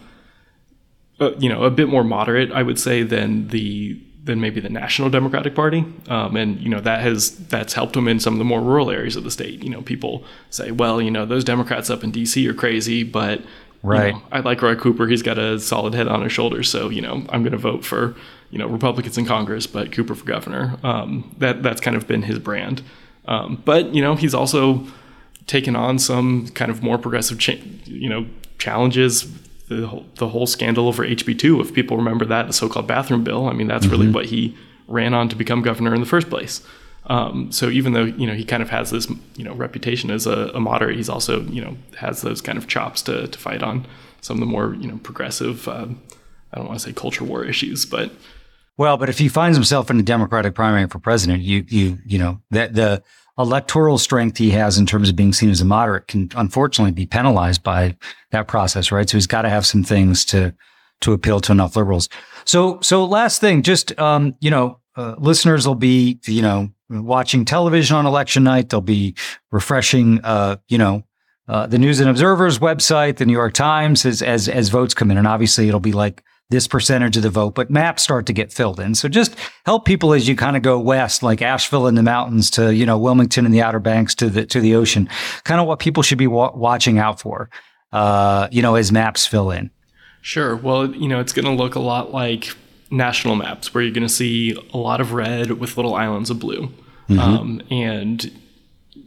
[1.21, 4.71] uh, you know, a bit more moderate, I would say, than the than maybe the
[4.71, 8.39] National Democratic Party, um, and you know that has that's helped him in some of
[8.39, 9.63] the more rural areas of the state.
[9.63, 12.49] You know, people say, well, you know, those Democrats up in D.C.
[12.49, 13.43] are crazy, but
[13.83, 15.07] right, you know, I like Roy Cooper.
[15.07, 17.85] He's got a solid head on his shoulders, so you know, I'm going to vote
[17.85, 18.15] for
[18.51, 20.79] you know Republicans in Congress, but Cooper for governor.
[20.83, 22.83] Um, that that's kind of been his brand.
[23.27, 24.87] Um, but you know he's also
[25.47, 27.53] taken on some kind of more progressive, cha-
[27.85, 28.27] you know,
[28.59, 29.31] challenges.
[29.69, 33.49] The whole, the whole scandal over HB2, if people remember that, the so-called bathroom bill.
[33.49, 33.93] I mean, that's mm-hmm.
[33.93, 34.55] really what he
[34.89, 36.61] ran on to become governor in the first place.
[37.07, 40.27] Um, so even though you know he kind of has this you know reputation as
[40.27, 43.63] a, a, moderate, he's also you know has those kind of chops to, to fight
[43.63, 43.87] on
[44.23, 45.69] some of the more you know progressive.
[45.69, 45.87] Uh,
[46.53, 48.11] I don't want to say culture war issues, but
[48.79, 52.19] well, but if he finds himself in a Democratic primary for president, you you you
[52.19, 53.03] know that the
[53.39, 57.07] electoral strength he has in terms of being seen as a moderate can unfortunately be
[57.07, 57.97] penalized by
[58.31, 59.09] that process, right?
[59.09, 60.55] So he's got to have some things to
[61.01, 62.09] to appeal to enough liberals.
[62.45, 67.45] So so last thing, just um, you know, uh, listeners will be you know watching
[67.45, 68.69] television on election night.
[68.69, 69.15] They'll be
[69.51, 71.05] refreshing, uh, you know.
[71.47, 75.11] Uh, the News and Observer's website, the New York Times, as, as as votes come
[75.11, 78.33] in, and obviously it'll be like this percentage of the vote, but maps start to
[78.33, 78.95] get filled in.
[78.95, 82.51] So just help people as you kind of go west, like Asheville in the mountains
[82.53, 85.09] to, you know, Wilmington and the Outer Banks to the, to the ocean,
[85.45, 87.49] kind of what people should be wa- watching out for,
[87.93, 89.71] uh, you know, as maps fill in.
[90.21, 90.55] Sure.
[90.57, 92.55] Well, you know, it's going to look a lot like
[92.91, 96.39] national maps where you're going to see a lot of red with little islands of
[96.39, 96.73] blue.
[97.09, 97.19] Mm-hmm.
[97.19, 98.41] Um, and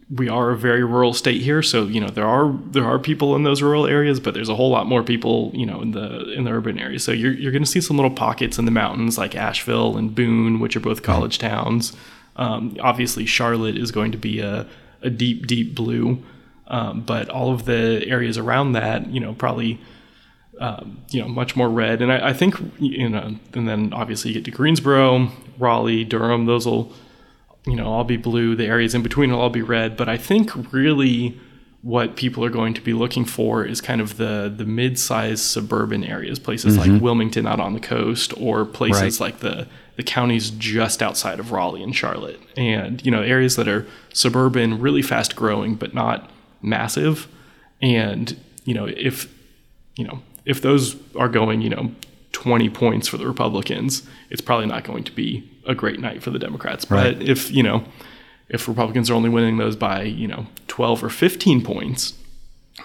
[0.09, 3.35] we are a very rural state here, so you know there are there are people
[3.35, 6.31] in those rural areas, but there's a whole lot more people you know in the
[6.31, 7.03] in the urban areas.
[7.03, 10.15] So you're you're going to see some little pockets in the mountains like Asheville and
[10.15, 11.93] Boone, which are both college towns.
[12.37, 14.65] Um, obviously, Charlotte is going to be a
[15.01, 16.23] a deep deep blue,
[16.67, 19.79] um, but all of the areas around that, you know, probably.
[20.59, 24.31] Um, you know, much more red, and I, I think you know, and then obviously
[24.31, 26.47] you get to Greensboro, Raleigh, Durham.
[26.47, 26.91] Those will
[27.67, 28.55] you know, all be blue.
[28.55, 29.97] The areas in between will all be red.
[29.97, 31.39] But I think really
[31.81, 36.03] what people are going to be looking for is kind of the the mid-sized suburban
[36.03, 36.93] areas, places mm-hmm.
[36.93, 39.27] like Wilmington out on the coast, or places right.
[39.27, 43.67] like the the counties just outside of Raleigh and Charlotte, and you know areas that
[43.67, 46.29] are suburban, really fast growing, but not
[46.61, 47.27] massive.
[47.81, 49.31] And you know if
[49.95, 51.91] you know if those are going, you know,
[52.37, 56.29] 20 points for the Republicans, it's probably not going to be a great night for
[56.29, 56.85] the Democrats.
[56.85, 57.19] But right.
[57.19, 57.83] if, you know,
[58.47, 62.13] if Republicans are only winning those by, you know, 12 or 15 points,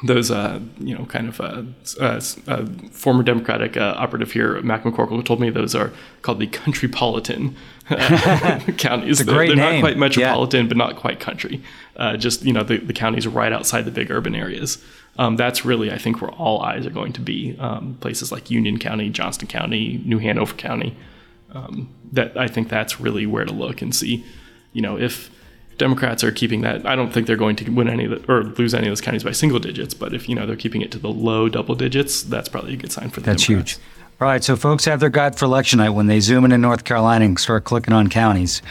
[0.05, 1.65] those, uh, you know, kind of uh,
[2.01, 6.47] uh, uh former Democratic uh, operative here, Mac McCorkle, told me those are called the
[6.47, 7.55] countrypolitan
[7.91, 9.21] uh, counties.
[9.21, 10.69] It's a great they're, they're not quite metropolitan, yeah.
[10.69, 11.63] but not quite country.
[12.17, 14.83] just, you know, the, the counties right outside the big urban areas
[15.19, 17.57] um, that's really, I think, where all eyes are going to be.
[17.59, 20.97] Um, places like Union County, Johnston County, New Hanover County.
[21.53, 24.25] Um, that I think that's really where to look and see,
[24.73, 25.31] you know, if
[25.79, 26.87] Democrats are keeping that.
[26.87, 29.25] I don't think they're going to win any the, or lose any of those counties
[29.25, 32.23] by single digits, but if you know they're keeping it to the low double digits,
[32.23, 33.73] that's probably a good sign for the That's Democrats.
[33.73, 33.85] huge.
[34.21, 36.61] All right, so folks have their guide for election night when they zoom in in
[36.61, 38.63] North Carolina and start clicking on counties.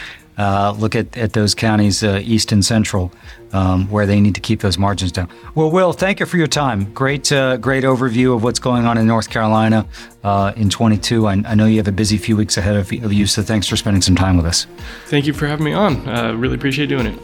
[0.42, 3.12] Uh, look at, at those counties, uh, east and central,
[3.54, 5.30] um, where they need to keep those margins down.
[5.54, 6.92] Well, Will, thank you for your time.
[6.94, 9.86] Great, uh, great overview of what's going on in North Carolina
[10.24, 11.28] uh, in 22.
[11.28, 13.68] I, I, know you have a busy few weeks ahead of, of, you, so thanks
[13.68, 14.66] for spending some time with us.
[15.06, 16.10] Thank you for having me on.
[16.10, 17.20] Uh, really appreciate doing it.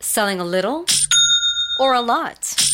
[0.00, 0.84] Selling a little
[1.80, 2.73] or a lot?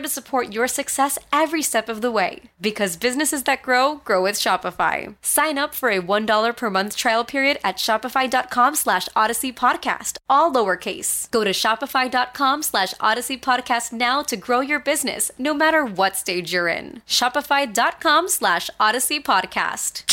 [0.00, 2.42] to support your success every step of the way.
[2.60, 5.14] Because businesses that grow, grow with Shopify.
[5.22, 10.52] Sign up for a $1 per month trial period at shopify.com slash odyssey podcast, all
[10.52, 11.30] lowercase.
[11.30, 16.52] Go to shopify.com slash odyssey podcast now to grow your business, no matter what stage
[16.52, 17.02] you're in.
[17.06, 20.04] Shopify.com slash odyssey podcast.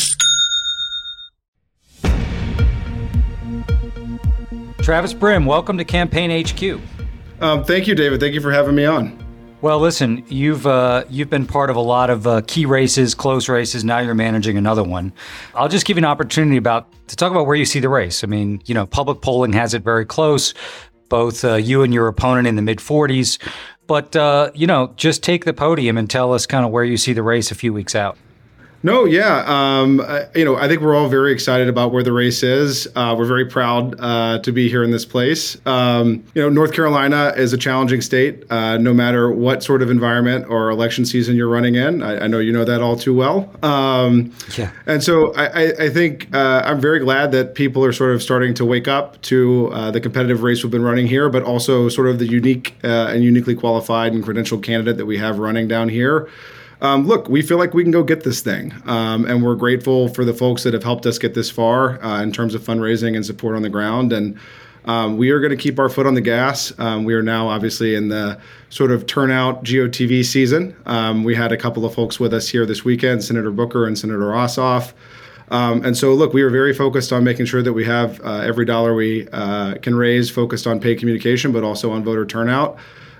[4.82, 6.80] Travis Brimm, welcome to Campaign HQ.
[7.42, 8.20] Um, thank you, David.
[8.20, 9.27] Thank you for having me on.
[9.60, 13.48] Well, listen, you've uh, you've been part of a lot of uh, key races, close
[13.48, 13.82] races.
[13.82, 15.12] Now you're managing another one.
[15.52, 18.22] I'll just give you an opportunity about to talk about where you see the race.
[18.22, 20.54] I mean, you know, public polling has it very close.
[21.08, 23.38] Both uh, you and your opponent in the mid 40s,
[23.88, 26.96] but uh, you know, just take the podium and tell us kind of where you
[26.96, 28.16] see the race a few weeks out.
[28.82, 29.44] No, yeah.
[29.46, 30.00] Um,
[30.36, 32.86] you know, I think we're all very excited about where the race is.
[32.94, 35.56] Uh, we're very proud uh, to be here in this place.
[35.66, 39.90] Um, you know, North Carolina is a challenging state, uh, no matter what sort of
[39.90, 42.02] environment or election season you're running in.
[42.02, 43.50] I, I know you know that all too well.
[43.64, 44.70] Um, yeah.
[44.86, 48.54] And so I, I think uh, I'm very glad that people are sort of starting
[48.54, 52.06] to wake up to uh, the competitive race we've been running here, but also sort
[52.08, 55.88] of the unique uh, and uniquely qualified and credentialed candidate that we have running down
[55.88, 56.28] here
[56.80, 58.72] um, look, we feel like we can go get this thing.
[58.86, 62.22] Um, and we're grateful for the folks that have helped us get this far uh,
[62.22, 64.12] in terms of fundraising and support on the ground.
[64.12, 64.38] And
[64.84, 66.72] um, we are going to keep our foot on the gas.
[66.78, 70.76] Um, we are now obviously in the sort of turnout GOTV season.
[70.86, 73.98] Um, we had a couple of folks with us here this weekend, Senator Booker and
[73.98, 74.92] Senator Ossoff.
[75.50, 78.40] Um, and so, look, we are very focused on making sure that we have uh,
[78.40, 82.78] every dollar we uh, can raise focused on paid communication, but also on voter turnout.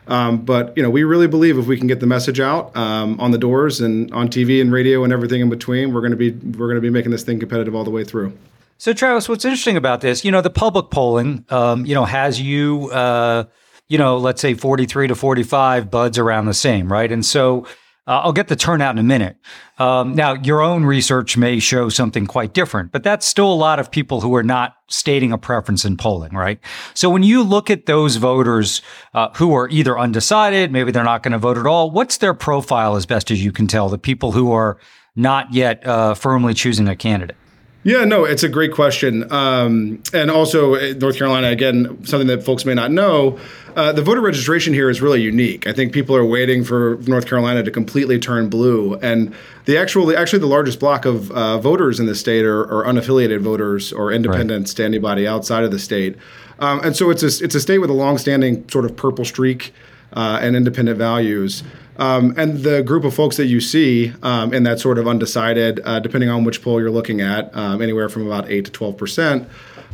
[0.08, 3.20] Um, but you know, we really believe if we can get the message out um,
[3.20, 6.16] on the doors and on TV and radio and everything in between, we're going to
[6.16, 8.32] be we're going to be making this thing competitive all the way through.
[8.78, 12.40] So, Travis, what's interesting about this, you know, the public polling, um, you know, has
[12.40, 13.44] you, uh,
[13.88, 17.10] you know, let's say forty-three to forty-five Budd's around the same, right?
[17.10, 17.66] And so
[18.08, 19.36] uh, I'll get the turnout in a minute.
[19.78, 23.78] Um, now, your own research may show something quite different, but that's still a lot
[23.78, 26.58] of people who are not stating a preference in polling, right?
[26.94, 28.80] So when you look at those voters
[29.12, 32.32] uh, who are either undecided, maybe they're not going to vote at all, what's their
[32.32, 34.78] profile as best as you can tell, the people who are
[35.14, 37.36] not yet uh, firmly choosing a candidate?
[37.84, 39.30] Yeah, no, it's a great question.
[39.32, 43.38] Um, and also, uh, North Carolina, again, something that folks may not know,
[43.76, 45.66] uh, the voter registration here is really unique.
[45.66, 48.96] I think people are waiting for North Carolina to completely turn blue.
[48.96, 49.32] And
[49.66, 53.40] the actual, actually, the largest block of uh, voters in the state are, are, unaffiliated
[53.40, 54.76] voters or independents right.
[54.78, 56.16] to anybody outside of the state.
[56.58, 59.72] Um, and so it's a, it's a state with a longstanding sort of purple streak
[60.12, 61.62] uh, and independent values.
[61.98, 65.80] Um, and the group of folks that you see um, in that sort of undecided,
[65.84, 68.96] uh, depending on which poll you're looking at, um, anywhere from about 8 to 12
[68.96, 69.48] percent,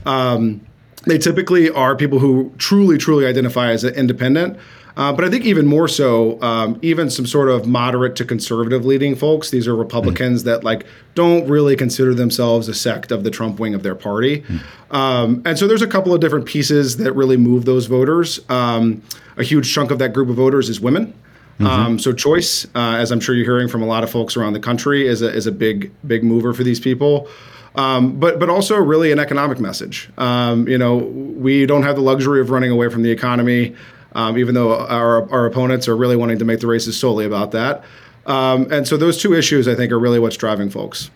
[0.04, 0.60] um,
[1.06, 4.58] they typically are people who truly, truly identify as independent.
[4.96, 8.84] Uh, but I think even more so, um, even some sort of moderate to conservative
[8.84, 9.50] leading folks.
[9.50, 10.44] These are Republicans mm.
[10.46, 14.42] that like don't really consider themselves a sect of the Trump wing of their party.
[14.42, 14.94] Mm.
[14.94, 18.38] Um, and so there's a couple of different pieces that really move those voters.
[18.48, 19.02] Um,
[19.36, 21.12] a huge chunk of that group of voters is women.
[21.54, 21.66] Mm-hmm.
[21.66, 24.54] Um, so choice, uh, as I'm sure you're hearing from a lot of folks around
[24.54, 27.28] the country, is a is a big big mover for these people.
[27.76, 30.10] Um, but but also really an economic message.
[30.18, 33.74] Um, you know, we don't have the luxury of running away from the economy,
[34.12, 37.52] um, even though our our opponents are really wanting to make the races solely about
[37.52, 37.84] that.
[38.26, 41.10] Um, and so those two issues, I think, are really what's driving folks.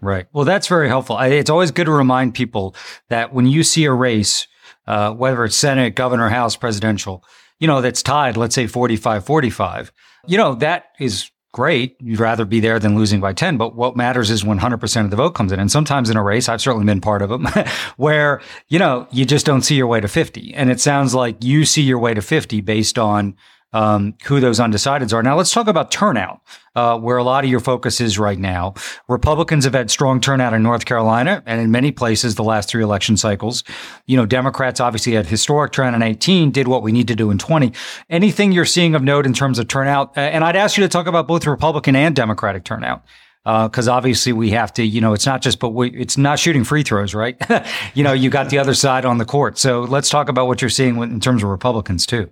[0.00, 0.26] Right.
[0.32, 1.18] Well, that's very helpful.
[1.18, 2.74] It's always good to remind people
[3.08, 4.46] that when you see a race,
[4.86, 7.24] uh, whether it's Senate, governor, House, presidential,
[7.58, 9.92] you know, that's tied, let's say 45 45,
[10.26, 11.96] you know, that is great.
[12.00, 13.56] You'd rather be there than losing by 10.
[13.56, 15.58] But what matters is when 100% of the vote comes in.
[15.58, 17.48] And sometimes in a race, I've certainly been part of them,
[17.96, 20.52] where, you know, you just don't see your way to 50.
[20.52, 23.36] And it sounds like you see your way to 50 based on
[23.72, 25.22] um, who those undecideds are.
[25.22, 26.40] Now, let's talk about turnout,
[26.74, 28.74] uh, where a lot of your focus is right now.
[29.08, 32.82] Republicans have had strong turnout in North Carolina and in many places the last three
[32.82, 33.64] election cycles.
[34.06, 37.30] You know, Democrats obviously had historic turnout in 18, did what we need to do
[37.30, 37.72] in 20.
[38.08, 40.12] Anything you're seeing of note in terms of turnout?
[40.16, 43.04] And I'd ask you to talk about both Republican and Democratic turnout
[43.44, 46.36] because uh, obviously we have to, you know, it's not just, but we, it's not
[46.36, 47.40] shooting free throws, right?
[47.94, 49.56] you know, you got the other side on the court.
[49.56, 52.28] So let's talk about what you're seeing in terms of Republicans too.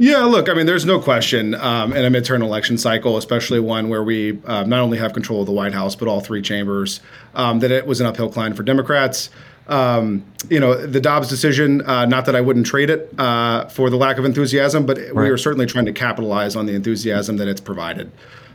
[0.00, 3.90] Yeah, look, I mean, there's no question um, in a midterm election cycle, especially one
[3.90, 7.00] where we uh, not only have control of the White House, but all three chambers,
[7.34, 9.28] um, that it was an uphill climb for Democrats.
[9.68, 13.90] Um, you know, the Dobbs decision, uh, not that I wouldn't trade it uh, for
[13.90, 15.14] the lack of enthusiasm, but right.
[15.14, 18.10] we are certainly trying to capitalize on the enthusiasm that it's provided.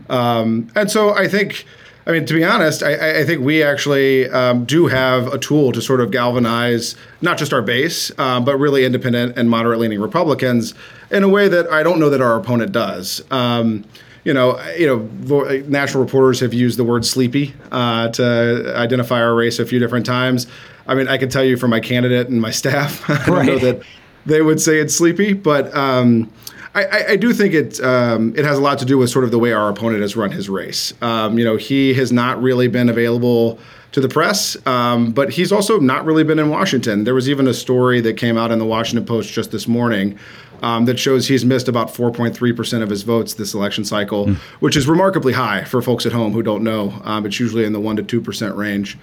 [0.09, 1.67] Um, and so I think
[2.07, 5.71] I mean, to be honest, I, I think we actually um, do have a tool
[5.71, 9.99] to sort of galvanize not just our base, um, but really independent and moderate leaning
[9.99, 10.75] Republicans
[11.09, 13.23] in a way that I don't know that our opponent does.
[13.31, 13.85] Um,
[14.23, 19.35] you know, you know, national reporters have used the word "sleepy" uh, to identify our
[19.35, 20.47] race a few different times.
[20.87, 23.59] I mean, I can tell you from my candidate and my staff, I don't know
[23.59, 23.81] that
[24.25, 26.31] they would say it's sleepy, but um,
[26.75, 29.31] I, I, do think it um, it has a lot to do with sort of
[29.31, 30.93] the way our opponent has run his race.
[31.01, 33.57] Um, you know, he has not really been available
[33.93, 37.05] to the press, um, but he's also not really been in Washington.
[37.05, 40.19] There was even a story that came out in the Washington Post just this morning
[40.61, 44.35] um, that shows he's missed about 4.3% of his votes this election cycle, mm.
[44.59, 46.99] which is remarkably high for folks at home who don't know.
[47.05, 48.97] Um, it's usually in the 1% to 2% range.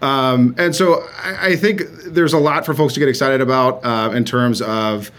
[0.00, 3.84] Um, and so I, I, think there's a lot for folks to get excited about
[3.84, 5.10] uh, in terms of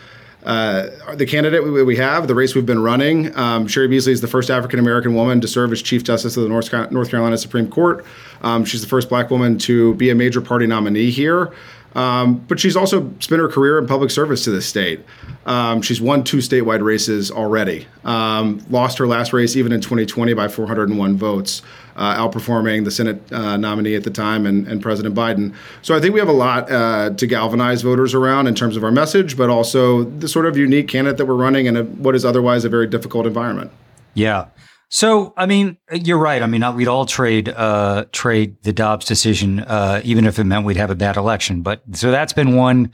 [0.44, 4.22] uh, the candidate we, we, have, the race we've been running, um, Cheri Beasley is
[4.22, 7.38] the first African American woman to serve as Chief Justice of the North, North Carolina
[7.38, 8.06] Supreme Court.
[8.42, 11.52] Um, she's the first black woman to be a major party nominee here.
[11.96, 15.00] Um, but she's also spent her career in public service to this state.
[15.46, 17.88] Um, she's won two statewide races already.
[18.04, 21.64] Um, lost her last race even in 2020 by 401 votes
[21.96, 25.54] uh, outperforming the Senate uh, nominee at the time and, and, President Biden.
[25.82, 28.84] So I think we have a lot uh, to galvanize voters around in terms of
[28.84, 32.16] our message, but also the sort of unique candidate that we're running in a, what
[32.16, 33.72] is otherwise a very difficult environment.
[34.14, 34.46] Yeah.
[34.90, 36.42] So, I mean, you're right.
[36.42, 40.66] I mean, we'd all trade uh, trade the Dobbs decision, uh, even if it meant
[40.66, 41.62] we'd have a bad election.
[41.62, 42.92] But so that's been one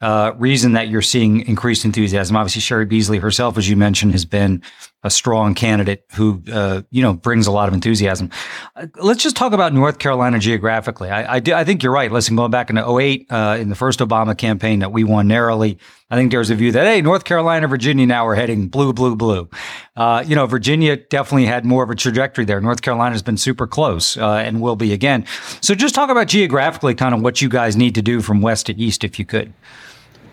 [0.00, 2.36] uh, reason that you're seeing increased enthusiasm.
[2.36, 4.62] Obviously, Cheri Beasley herself, as you mentioned, has been
[5.04, 8.30] a strong candidate who, uh, you know, brings a lot of enthusiasm.
[8.74, 11.08] Uh, let's just talk about North Carolina geographically.
[11.08, 12.10] I, I, do, I think you're right.
[12.10, 15.78] Listen, going back into 08, uh, in the first Obama campaign that we won narrowly,
[16.10, 19.14] I think there's a view that, hey, North Carolina, Virginia now are heading blue, blue,
[19.14, 19.48] blue.
[19.94, 22.60] Uh, you know, Virginia definitely had more of a trajectory there.
[22.60, 25.24] North Carolina has been super close uh, and will be again.
[25.60, 28.66] So just talk about geographically kind of what you guys need to do from west
[28.66, 29.52] to east, if you could.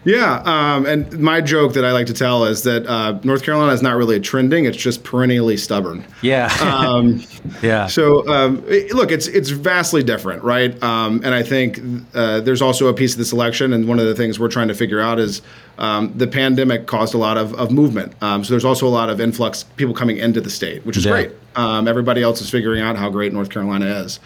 [0.05, 3.73] Yeah, um, and my joke that I like to tell is that uh, North Carolina
[3.73, 6.05] is not really trending; it's just perennially stubborn.
[6.21, 7.23] Yeah, um,
[7.63, 7.87] yeah.
[7.87, 10.81] So um, it, look, it's it's vastly different, right?
[10.83, 11.79] Um, and I think
[12.13, 14.67] uh, there's also a piece of this election, and one of the things we're trying
[14.67, 15.41] to figure out is
[15.79, 18.13] um, the pandemic caused a lot of, of movement.
[18.21, 21.05] Um, so there's also a lot of influx, people coming into the state, which is
[21.05, 21.11] yeah.
[21.11, 21.31] great.
[21.87, 24.19] everybody else is figuring out how great North Carolina is.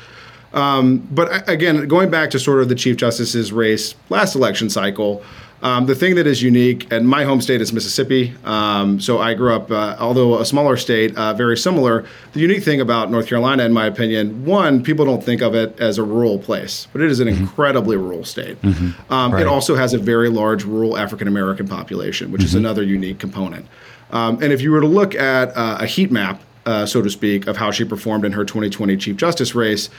[0.52, 5.24] but again, going back to sort of the Chief Justice's race last election cycle.
[5.62, 8.34] Um, the thing that is unique, and my home state is Mississippi.
[8.46, 12.06] Um, so I grew up, uh, although a smaller state, uh, very similar.
[12.34, 15.78] The unique thing about North Carolina, in my opinion, one, people don't think of it
[15.80, 17.42] as a rural place, but it is an mm-hmm.
[17.42, 18.62] incredibly rural state.
[18.62, 19.12] Mm-hmm.
[19.12, 19.42] Um, right.
[19.42, 22.48] It also has a very large rural African American population, which mm-hmm.
[22.48, 23.68] is another unique component.
[24.12, 27.10] Um, and if you were to look at uh, a heat map, uh, so to
[27.10, 29.90] speak, of how she performed in her 2020 Chief Justice race,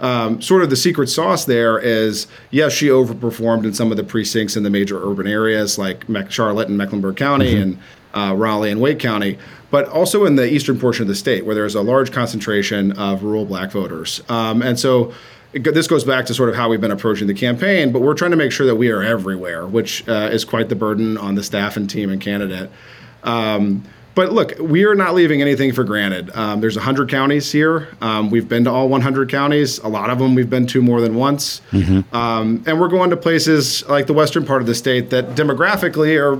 [0.00, 4.04] um, sort of the secret sauce there is yes, she overperformed in some of the
[4.04, 7.62] precincts in the major urban areas like Charlotte and Mecklenburg County mm-hmm.
[7.62, 7.78] and
[8.14, 9.38] uh, Raleigh and Wake County,
[9.70, 13.22] but also in the eastern portion of the state where there's a large concentration of
[13.22, 14.22] rural black voters.
[14.28, 15.12] Um, and so
[15.52, 18.30] this goes back to sort of how we've been approaching the campaign, but we're trying
[18.30, 21.42] to make sure that we are everywhere, which uh, is quite the burden on the
[21.42, 22.70] staff and team and candidate.
[23.24, 23.84] Um,
[24.18, 26.34] but look, we are not leaving anything for granted.
[26.34, 27.86] Um, there's 100 counties here.
[28.00, 29.78] Um, we've been to all 100 counties.
[29.78, 31.60] A lot of them we've been to more than once.
[31.70, 32.12] Mm-hmm.
[32.16, 36.18] Um, and we're going to places like the western part of the state that demographically
[36.18, 36.34] are,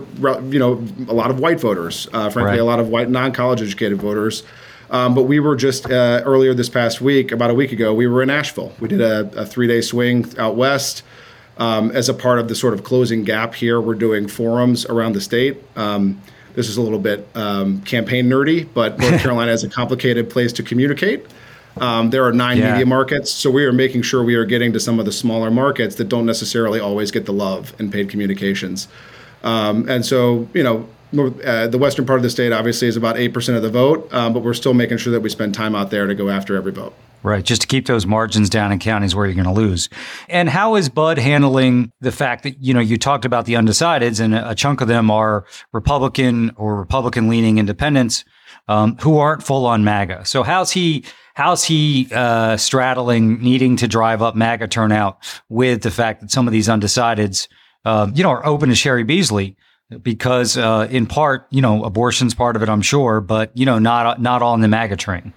[0.51, 2.09] you know, a lot of white voters.
[2.13, 2.59] Uh, frankly, right.
[2.59, 4.43] a lot of white non-college educated voters.
[4.91, 8.09] Um, but we were just uh, earlier this past week, about a week ago, we
[8.09, 8.75] were in Asheville.
[8.81, 11.05] We did a, a three day swing out west.
[11.59, 15.13] Um, as a part of the sort of closing gap here, we're doing forums around
[15.13, 15.59] the state.
[15.77, 16.21] Um,
[16.59, 20.53] this is a little bit um, campaign nerdy, but North Carolina is a complicated place
[20.55, 21.25] to communicate.
[21.77, 22.73] Um, there are nine Yeah.
[22.73, 25.53] media markets, so we are making sure we are getting to some of the smaller
[25.53, 28.89] markets that don't necessarily always get the love in paid communications.
[29.45, 30.89] Um, and so, you know,
[31.45, 34.33] uh, the western part of the state obviously is about 8% of the vote, um,
[34.33, 36.73] but we're still making sure that we spend time out there to go after every
[36.73, 36.93] vote.
[37.25, 39.89] Right, just to keep those margins down in counties where you're going to lose.
[40.29, 44.21] And how is Budd handling the fact that, you know, you talked about the undecideds
[44.21, 48.25] and a chunk of them are Republican or Republican leaning independents
[48.69, 50.27] um, who aren't full on MAGA.
[50.27, 51.05] So how's he
[51.35, 56.47] how's he uh, straddling needing to drive up MAGA turnout with the fact that some
[56.47, 57.49] of these undecideds,
[57.85, 59.57] uh, you know, are open to Cheri Beasley
[60.03, 63.79] because uh, in part, you know, abortion's part of it, I'm sure, but you know,
[63.79, 65.33] not not all in the MAGA train.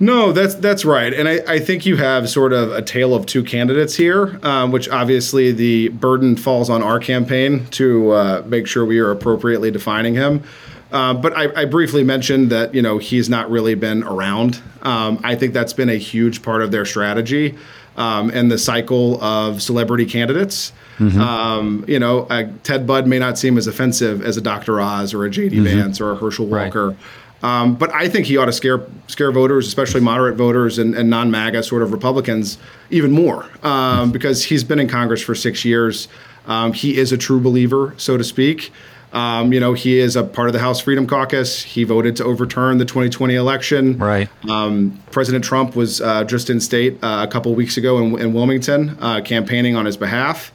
[0.00, 3.26] No, that's that's right, and I, I think you have sort of a tale of
[3.26, 8.68] two candidates here, um, which obviously the burden falls on our campaign to uh, make
[8.68, 10.44] sure we are appropriately defining him.
[10.92, 14.62] Uh, but I, I briefly mentioned that you know he's not really been around.
[14.82, 17.58] Um, I think that's been a huge part of their strategy
[17.96, 20.72] um, and the cycle of celebrity candidates.
[21.00, 24.80] Um, you know, uh, Ted Budd may not seem as offensive as a Dr.
[24.80, 25.60] Oz or a J.D.
[25.60, 26.46] Vance or a Herschel
[26.88, 26.96] Right.
[27.42, 31.08] Um, but I think he ought to scare scare voters, especially moderate voters and, and
[31.08, 32.58] non MAGA sort of Republicans,
[32.90, 36.08] even more um, because he's been in Congress for six years.
[36.46, 38.72] Um, he is a true believer, so to speak.
[39.12, 41.62] Um, you know, he is a part of the House Freedom Caucus.
[41.62, 43.98] He voted to overturn the 2020 election.
[43.98, 44.28] Right.
[44.48, 48.34] Um, President Trump was uh, just in state uh, a couple weeks ago in, in
[48.34, 50.52] Wilmington, uh, campaigning on his behalf.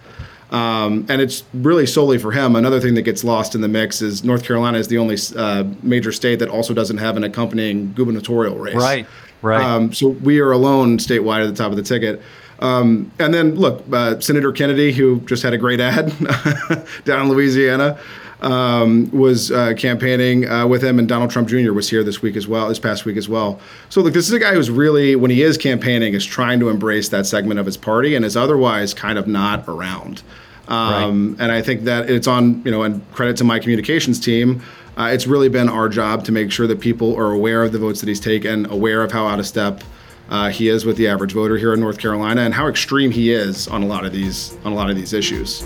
[0.53, 2.55] Um, and it's really solely for him.
[2.55, 5.63] Another thing that gets lost in the mix is North Carolina is the only uh,
[5.81, 8.75] major state that also doesn't have an accompanying gubernatorial race.
[8.75, 9.07] Right,
[9.41, 9.63] right.
[9.63, 12.21] Um, so we are alone statewide at the top of the ticket.
[12.59, 16.15] Um, and then look, uh, Senator Kennedy, who just had a great ad
[17.03, 17.99] down in Louisiana,
[18.43, 21.71] um, was uh, campaigning uh, with him, and Donald Trump Jr.
[21.71, 23.59] was here this week as well, this past week as well.
[23.89, 26.69] So look, this is a guy who's really, when he is campaigning, is trying to
[26.69, 30.21] embrace that segment of his party, and is otherwise kind of not around.
[30.67, 34.61] Um, And I think that it's on, you know, and credit to my communications team.
[34.95, 37.79] Uh, it's really been our job to make sure that people are aware of the
[37.79, 39.83] votes that he's taken, aware of how out of step
[40.29, 43.31] uh, he is with the average voter here in North Carolina, and how extreme he
[43.31, 45.65] is on a lot of these on a lot of these issues.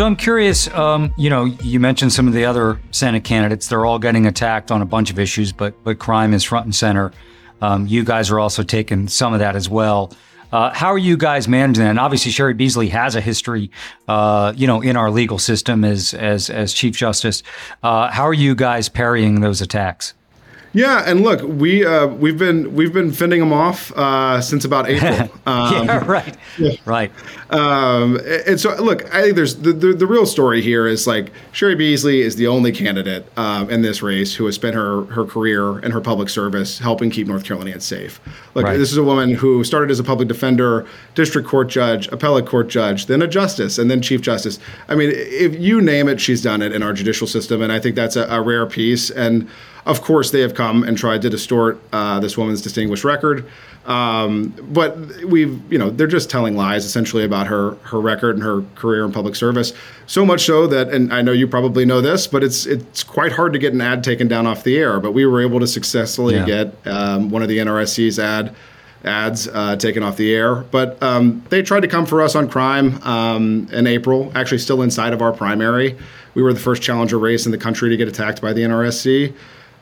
[0.00, 0.66] So I'm curious.
[0.68, 3.68] Um, you know, you mentioned some of the other Senate candidates.
[3.68, 6.74] They're all getting attacked on a bunch of issues, but but crime is front and
[6.74, 7.12] center.
[7.60, 10.10] Um, you guys are also taking some of that as well.
[10.52, 11.90] Uh, how are you guys managing that?
[11.90, 13.70] And obviously, Cheri Beasley has a history,
[14.08, 17.42] uh, you know, in our legal system as as as Chief Justice.
[17.82, 20.14] Uh, how are you guys parrying those attacks?
[20.72, 24.88] Yeah, and look, we uh, we've been we've been fending them off uh, since about
[24.90, 25.28] April.
[25.44, 26.36] Um, yeah, right,
[26.84, 27.12] right.
[27.50, 31.32] Um, and so, look, I think there's the, the, the real story here is like
[31.52, 35.24] Cheri Beasley is the only candidate um, in this race who has spent her her
[35.24, 38.20] career in her public service helping keep North Carolinians safe.
[38.54, 38.76] Look, Right.
[38.76, 42.68] this is a woman who started as a public defender, district court judge, appellate court
[42.68, 44.60] judge, then a justice, and then chief justice.
[44.88, 47.80] I mean, if you name it, she's done it in our judicial system, and I
[47.80, 49.10] think that's a, a rare piece.
[49.10, 49.48] And
[49.86, 53.46] of course, they have come and tried to distort uh, this woman's distinguished record.
[53.86, 58.44] Um, but we've, you know, they're just telling lies essentially about her her record and
[58.44, 59.72] her career in public service.
[60.06, 63.32] So much so that, and I know you probably know this, but it's it's quite
[63.32, 65.00] hard to get an ad taken down off the air.
[65.00, 66.44] But we were able to successfully Yeah.
[66.44, 68.54] get um, one of the NRSC's ad
[69.02, 70.56] ads uh, taken off the air.
[70.56, 74.82] But um, they tried to come for us on crime um, in April, actually, still
[74.82, 75.96] inside of our primary.
[76.34, 79.32] We were the first challenger race in the country to get attacked by the NRSC.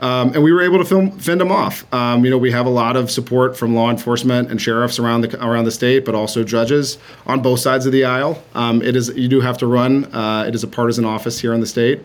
[0.00, 1.84] Um, and we were able to film, fend them off.
[1.92, 5.22] Um, you know, we have a lot of support from law enforcement and sheriffs around
[5.22, 8.42] the around the state, but also judges on both sides of the aisle.
[8.54, 10.04] Um, it is you do have to run.
[10.14, 12.00] Uh, it is a partisan office here in the state.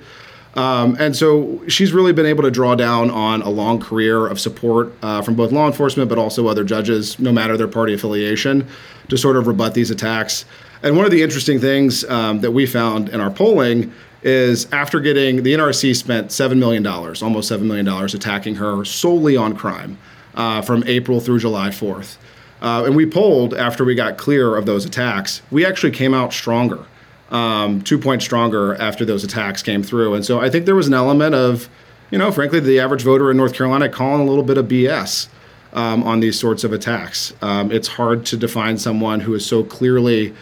[0.56, 4.40] Um, and so she's really been able to draw down on a long career of
[4.40, 8.68] support uh, from both law enforcement, but also other judges, no matter their party affiliation,
[9.10, 10.46] to sort of rebut these attacks.
[10.84, 13.92] And one of the interesting things um, that we found in our polling
[14.24, 19.56] is after getting the NRSC spent $7 million, almost $7 million, attacking her solely on
[19.56, 19.98] crime
[20.36, 22.18] uh, from April through July 4th.
[22.62, 26.32] Uh, and we polled after we got clear of those attacks, we actually came out
[26.32, 26.86] stronger
[27.34, 30.14] um, two points stronger after those attacks came through.
[30.14, 31.68] And so I think there was an element of,
[32.12, 35.28] you know, frankly, the average voter in North Carolina calling a little bit of BS
[35.74, 37.34] um, on these sorts of attacks.
[37.42, 40.34] Um, it's hard to define someone who is so clearly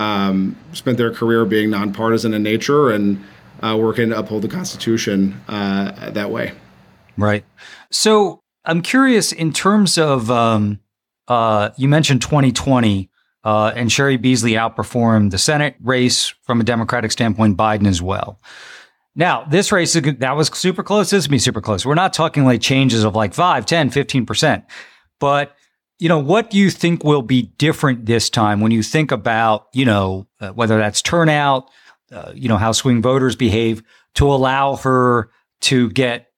[0.00, 3.22] um, spent their career being nonpartisan in nature and
[3.62, 6.52] uh, working to uphold the Constitution uh, that way.
[7.18, 7.44] Right.
[7.90, 10.80] So I'm curious in terms of, um,
[11.28, 13.08] uh, you mentioned 2020.
[13.42, 18.38] Uh, and Cheri Beasley outperformed the Senate race from a Democratic standpoint, Biden as well.
[19.14, 21.08] Now, this race, that was super close.
[21.08, 21.86] This would be super close.
[21.86, 24.62] We're not talking like changes of like 5, 10, 15%.
[25.20, 25.56] But,
[26.00, 29.68] you know, what do you think will be different this time when you think about,
[29.74, 31.70] you know, uh, whether that's turnout,
[32.10, 33.82] uh, you know, how swing voters behave
[34.14, 35.30] to allow her
[35.60, 36.28] to get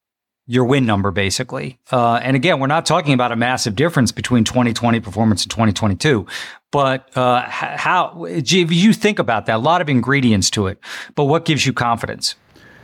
[0.46, 1.78] your win number, basically.
[1.92, 6.26] Uh, and again, we're not talking about a massive difference between 2020 performance and 2022.
[6.72, 10.80] But uh, how, if you think about that, a lot of ingredients to it.
[11.14, 12.34] But what gives you confidence?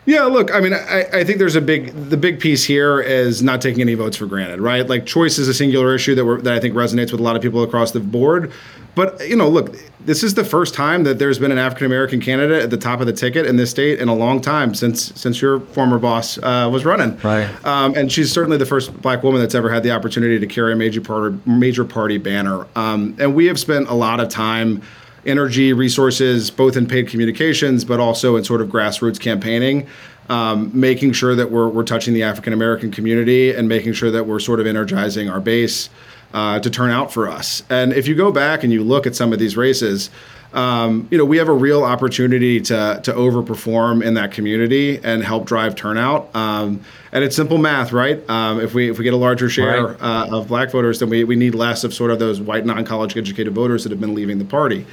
[0.09, 3.43] Yeah, look, I mean, I, I, think there's a big the big piece here is
[3.43, 4.89] not taking any votes for granted, right?
[4.89, 7.43] Like choice is a singular issue that that I think resonates with a lot of
[7.43, 8.51] people across the board.
[8.95, 12.23] But you know, look, this is the first time that there's been an African American
[12.23, 15.13] candidate at the top of the ticket in this state in a long time since
[15.15, 17.19] since your former boss uh, was running.
[17.19, 17.47] Right.
[17.67, 20.73] Um, and she's certainly the first black woman that's ever had the opportunity to carry
[20.73, 22.67] a major party major party banner.
[22.77, 24.81] Um, and we have spent a lot of time
[25.29, 29.87] energy, resources, both in paid communications, but also in sort of grassroots campaigning,
[30.29, 34.27] um, making sure that we're, we're touching the African American community and making sure that
[34.27, 35.91] we're sort of energizing our base
[36.35, 37.63] uh, to turn out for us.
[37.71, 40.11] And if you go back and you look at some of these races,
[40.53, 45.23] um, you know, we have a real opportunity to to overperform in that community and
[45.23, 46.35] help drive turnout.
[46.35, 46.81] Um,
[47.13, 48.29] and it's simple math, right?
[48.31, 50.01] Um, if we if we get a larger share right.
[50.01, 53.17] uh, of black voters, then we, we need less of sort of those white non-college
[53.17, 54.87] educated voters that have been leaving the party.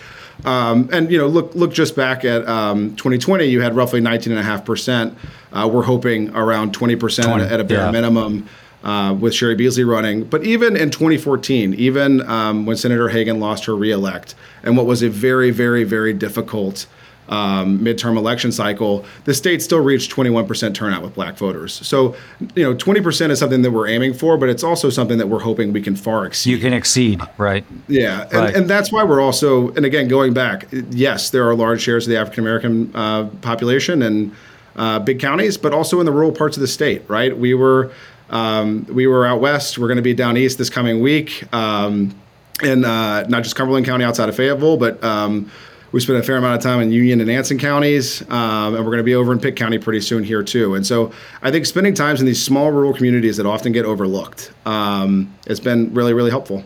[0.43, 4.65] Um, and you know, look look just back at um, 2020, you had roughly 19.5
[4.65, 5.17] percent.
[5.53, 7.91] Uh, we're hoping around 20 percent at a bare yeah.
[7.91, 8.47] minimum
[8.83, 10.23] uh, with Cheri Beasley running.
[10.23, 15.01] But even in 2014, even um, when Senator Hagan lost her reelect, and what was
[15.01, 16.85] a very, very, very difficult
[17.29, 21.73] um, midterm election cycle, the state still reached 21% turnout with black voters.
[21.87, 22.15] So,
[22.55, 25.39] you know, 20% is something that we're aiming for, but it's also something that we're
[25.39, 26.51] hoping we can far exceed.
[26.51, 27.65] You can exceed, right?
[27.87, 28.23] Yeah.
[28.23, 28.55] And, right.
[28.55, 32.11] and that's why we're also, and again, going back, yes, there are large shares of
[32.11, 34.31] the African American uh, population and
[34.75, 37.37] uh, big counties, but also in the rural parts of the state, right?
[37.37, 37.91] We were
[38.29, 39.77] um, we were out west.
[39.77, 42.19] We're going to be down east this coming week, um,
[42.63, 45.51] in uh, not just Cumberland County outside of Fayetteville, but um,
[45.95, 48.91] we spent a fair amount of time in Union and Anson counties, um, and we're
[48.91, 50.75] going to be over in Pitt County pretty soon here too.
[50.75, 51.09] And so
[51.41, 55.61] I think spending times in these small rural communities that often get overlooked, um, has
[55.61, 56.65] been really really helpful.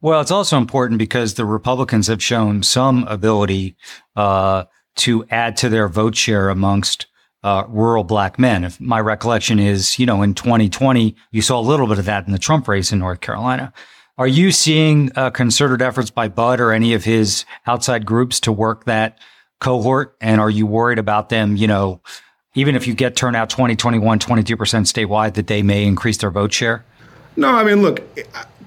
[0.00, 3.76] Well, it's also important because the Republicans have shown some ability
[4.16, 4.64] uh,
[4.96, 7.06] to add to their vote share amongst
[7.44, 8.64] uh, rural black men.
[8.64, 12.26] If my recollection is, you know, in 2020, you saw a little bit of that
[12.26, 13.72] in the Trump race in North Carolina.
[14.18, 18.52] Are you seeing uh, concerted efforts by Budd or any of his outside groups to
[18.52, 19.16] work that
[19.60, 20.16] cohort?
[20.20, 22.00] And are you worried about them, you know,
[22.54, 26.52] even if you get turnout 20, 21, 22% statewide, that they may increase their vote
[26.52, 26.84] share?
[27.36, 28.02] No, I mean, look,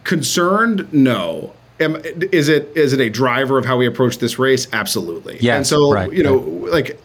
[0.05, 1.53] concerned, no.
[1.81, 1.95] Am,
[2.31, 4.67] is it is it a driver of how we approach this race?
[4.71, 5.39] Absolutely.
[5.41, 5.57] Yeah.
[5.57, 6.71] And so, right, you know, right.
[6.71, 7.01] like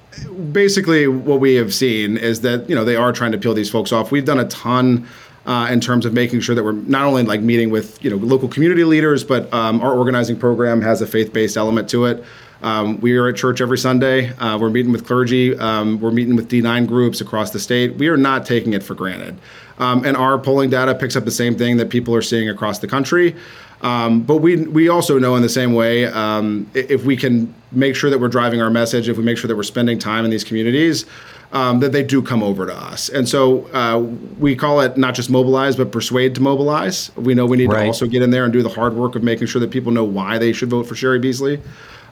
[0.53, 3.70] basically what we have seen is that you know they are trying to peel these
[3.70, 4.12] folks off.
[4.12, 5.09] We've done a ton.
[5.47, 8.16] Uh, in terms of making sure that we're not only like meeting with you know
[8.16, 12.24] local community leaders, but um, our organizing program has a faith-based element to it.
[12.62, 14.30] Um, we are at church every Sunday.
[14.38, 15.57] Uh, we're meeting with clergy.
[15.57, 17.94] Um, we're meeting with D9 groups across the state.
[17.94, 19.38] We are not taking it for granted.
[19.78, 22.78] Um, and our polling data picks up the same thing that people are seeing across
[22.78, 23.36] the country.
[23.82, 27.94] Um, but we we also know in the same way um, if we can make
[27.94, 30.30] sure that we're driving our message, if we make sure that we're spending time in
[30.30, 31.05] these communities,
[31.53, 33.09] um, that they do come over to us.
[33.09, 33.99] And so uh,
[34.38, 37.14] we call it not just mobilize, but persuade to mobilize.
[37.16, 37.82] We know we need right.
[37.82, 39.92] to also get in there and do the hard work of making sure that people
[39.92, 41.61] know why they should vote for Cheri Beasley.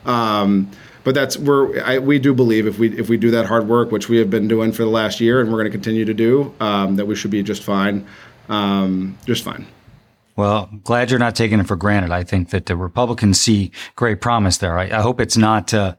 [0.04, 0.70] Um,
[1.04, 3.92] but that's where I, we do believe if we if we do that hard work,
[3.92, 6.14] which we have been doing for the last year, and we're going to continue to
[6.14, 8.06] do, um, that we should be just fine,
[8.48, 9.66] um, just fine.
[10.36, 12.10] Well, glad you're not taking it for granted.
[12.10, 14.78] I think that the Republicans see great promise there.
[14.78, 15.94] I, I hope it's not uh,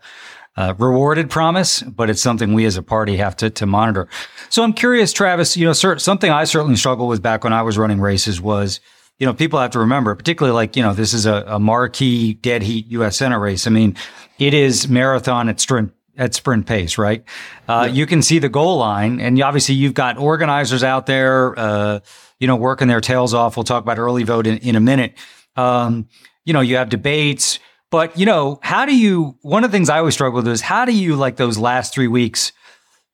[0.58, 4.08] uh, rewarded promise, but it's something we as a party have to, to monitor.
[4.49, 7.62] So I'm curious, Travis, you know, sir, something I certainly struggled with back when I
[7.62, 8.80] was running races was,
[9.20, 12.34] you know, people have to remember, particularly like, you know, this is a, a marquee
[12.34, 13.18] dead heat U.S.
[13.18, 13.68] Senate race.
[13.68, 13.95] I mean,
[14.39, 17.26] it is marathon at sprint at sprint pace, right?
[17.68, 17.93] Uh, yeah.
[17.93, 21.99] You can see the goal line, and obviously you've got organizers out there, uh,
[22.39, 23.58] you know, working their tails off.
[23.58, 25.18] We'll talk about early vote in, in a minute.
[25.58, 26.08] Um,
[26.45, 27.60] you know, you have debates,
[27.95, 29.37] but you know, how do you?
[29.41, 31.93] One of the things I always struggle with is how do you like those last
[31.93, 32.51] three weeks?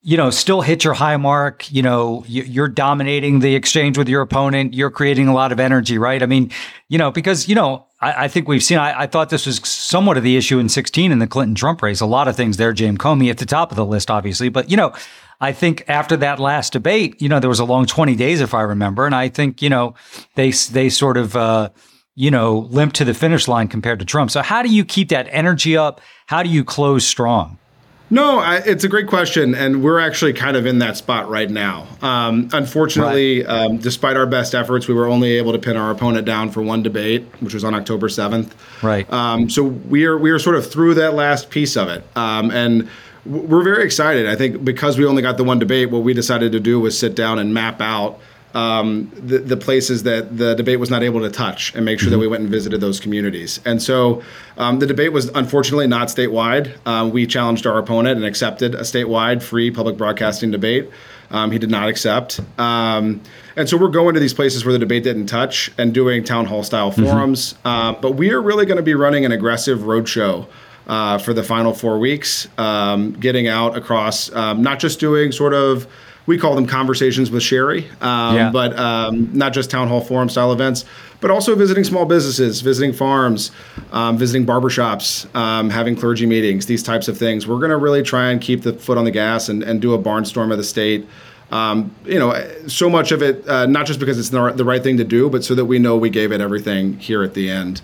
[0.01, 1.71] You know, still hit your high mark.
[1.71, 4.73] You know, you're dominating the exchange with your opponent.
[4.73, 6.23] You're creating a lot of energy, right?
[6.23, 6.49] I mean,
[6.89, 8.79] you know, because you know, I, I think we've seen.
[8.79, 11.83] I, I, thought this was somewhat of the issue in 16 in the Clinton Trump
[11.83, 12.01] race.
[12.01, 12.73] A lot of things there.
[12.73, 14.93] James Comey at the top of the list, obviously, but you know,
[15.41, 18.53] I think after that last debate, you know, there was a long 20 days, if
[18.55, 19.07] I remember.
[19.07, 19.95] And I think, you know,
[20.35, 21.69] they, they sort of, uh,
[22.15, 24.31] you know, limp to the finish line compared to Trump.
[24.31, 26.01] So how do you keep that energy up?
[26.27, 27.57] How do you close strong?
[28.09, 31.49] No, I, it's a great question, and we're actually kind of in that spot right
[31.49, 31.87] now.
[32.01, 33.49] Um, unfortunately, right.
[33.49, 36.61] um, despite our best efforts, we were only able to pin our opponent down for
[36.61, 38.53] one debate, which was on October seventh.
[38.83, 39.11] Right.
[39.13, 42.51] Um, so we are we are sort of through that last piece of it, um,
[42.51, 42.89] and
[43.25, 44.27] we're very excited.
[44.27, 46.99] I think because we only got the one debate, what we decided to do was
[46.99, 48.19] sit down and map out
[48.53, 52.07] um, the, the, places that the debate was not able to touch and make sure
[52.07, 52.13] mm-hmm.
[52.13, 53.59] that we went and visited those communities.
[53.65, 54.21] And so
[54.57, 56.75] um, the debate was unfortunately not statewide.
[56.85, 60.89] Um, we challenged our opponent and accepted a statewide free public broadcasting debate.
[61.29, 62.41] Um, he did not accept.
[62.59, 63.21] Um,
[63.55, 66.45] and so we're going to these places where the debate didn't touch and doing town
[66.45, 67.05] hall style mm-hmm.
[67.05, 67.55] forums.
[67.63, 70.45] Uh, but we are really going to be running an aggressive roadshow
[70.87, 75.53] uh, for the final four weeks, um, getting out across, um, not just doing sort
[75.53, 75.87] of,
[76.25, 78.49] we call them conversations with Cheri, um, yeah.
[78.51, 80.85] but um, not just town hall forum style events,
[81.19, 83.51] but also visiting small businesses, visiting farms,
[83.91, 87.47] um, visiting barbershops, um, having clergy meetings, these types of things.
[87.47, 89.93] We're going to really try and keep the foot on the gas and, and do
[89.93, 91.07] a barnstorm of the state.
[91.51, 92.33] Um, you know,
[92.67, 95.29] so much of it, uh, not just because it's the, the right thing to do,
[95.29, 97.81] but so that we know we gave it everything here at the end.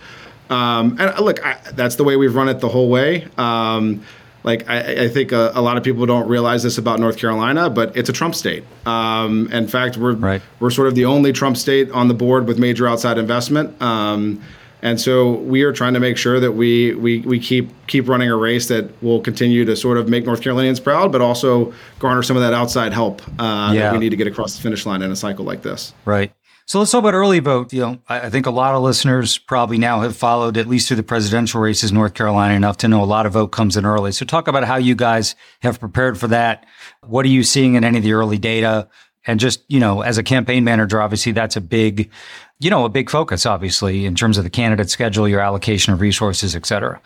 [0.49, 3.27] Um, and uh, look, I, that's the way we've run it the whole way.
[3.37, 4.03] Um,
[4.43, 7.69] like I, I think a, a, lot of people don't realize this about North Carolina,
[7.69, 8.63] but it's a Trump state.
[8.85, 10.41] Um, in fact, we're right.
[10.59, 13.81] we're sort of the only Trump state on the board with major outside investment.
[13.81, 14.41] Um,
[14.81, 18.29] and so we are trying to make sure that we, we we keep keep running
[18.29, 22.21] a race that will continue to sort of make North Carolinians proud, but also garner
[22.21, 23.81] some of that outside help uh, yeah.
[23.81, 25.93] that we need to get across the finish line in a cycle like this.
[26.05, 26.31] Right.
[26.67, 27.71] So let's talk about early vote.
[27.71, 30.97] You know, I, think a lot of listeners probably now have followed at least through
[30.97, 34.11] the presidential races North Carolina enough to know a lot of vote comes in early.
[34.11, 36.65] So talk about how you guys have prepared for that.
[37.05, 38.89] What are you seeing in any of the early data?
[39.25, 42.11] And just, you know, as a campaign manager, obviously that's a big,
[42.59, 46.01] you know, a big focus, obviously, in terms of the candidate schedule, your allocation of
[46.01, 47.01] resources, et cetera.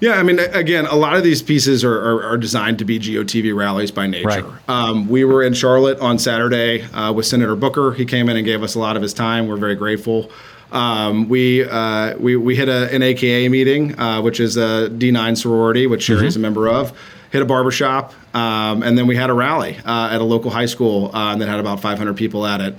[0.00, 3.00] Yeah, I mean, again, a lot of these pieces are, are, are designed to be
[3.00, 4.28] GOTV rallies by nature.
[4.28, 4.44] Right.
[4.68, 7.92] Um, we were in Charlotte on Saturday uh, with Senator Booker.
[7.92, 9.48] He came in and gave us a lot of his time.
[9.48, 10.30] We're very grateful.
[10.70, 15.36] Um, we, uh, we we hit a, an AKA meeting, uh, which is a D9
[15.36, 16.26] sorority, which Cheri mm-hmm.
[16.26, 16.96] is a member of.
[17.30, 20.66] Hit a barbershop, um, and then we had a rally uh, at a local high
[20.66, 22.74] school uh, that had about 500 people at it.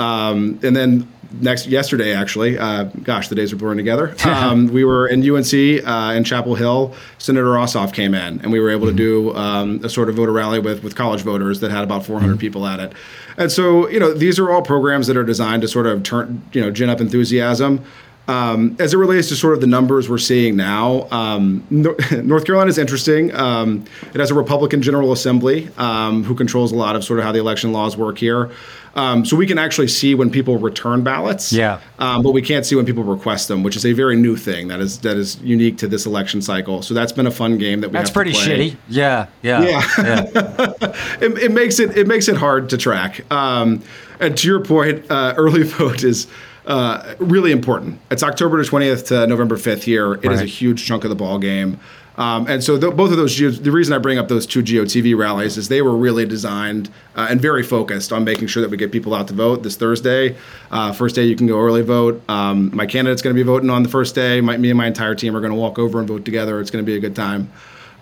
[0.00, 4.84] Um, and then next yesterday actually uh, gosh the days are blurring together um, we
[4.84, 8.88] were in unc uh, in chapel hill senator ossoff came in and we were able
[8.88, 8.96] mm-hmm.
[8.96, 12.04] to do um, a sort of voter rally with, with college voters that had about
[12.04, 12.40] 400 mm-hmm.
[12.40, 12.92] people at it
[13.36, 16.42] and so you know these are all programs that are designed to sort of turn
[16.52, 17.84] you know gin up enthusiasm
[18.30, 22.68] um, as it relates to sort of the numbers we're seeing now, um, North Carolina
[22.68, 23.34] is interesting.
[23.34, 23.84] Um,
[24.14, 27.32] it has a Republican General Assembly um, who controls a lot of sort of how
[27.32, 28.50] the election laws work here.
[28.94, 31.52] Um, so we can actually see when people return ballots.
[31.52, 31.80] Yeah.
[31.98, 34.68] Um, but we can't see when people request them, which is a very new thing
[34.68, 36.82] that is that is unique to this election cycle.
[36.82, 37.92] So that's been a fun game that we.
[37.92, 38.76] That's pretty shitty.
[38.88, 39.26] Yeah.
[39.42, 39.62] Yeah.
[39.62, 39.82] Yeah.
[39.98, 40.24] yeah.
[41.20, 43.30] it, it, makes it it makes it hard to track.
[43.32, 43.82] Um,
[44.18, 46.26] and to your point, uh, early vote is.
[46.66, 47.98] Uh, really important.
[48.10, 50.12] It's October 20th to November 5th here.
[50.12, 50.32] It right.
[50.32, 51.80] is a huge chunk of the ball game.
[52.20, 55.16] Um, and so the, both of those, the reason I bring up those two GOTV
[55.16, 58.76] rallies is they were really designed uh, and very focused on making sure that we
[58.76, 60.36] get people out to vote this Thursday.
[60.70, 62.20] Uh, first day you can go early vote.
[62.28, 64.42] Um, my candidate's going to be voting on the first day.
[64.42, 66.60] My, me and my entire team are going to walk over and vote together.
[66.60, 67.50] It's going to be a good time.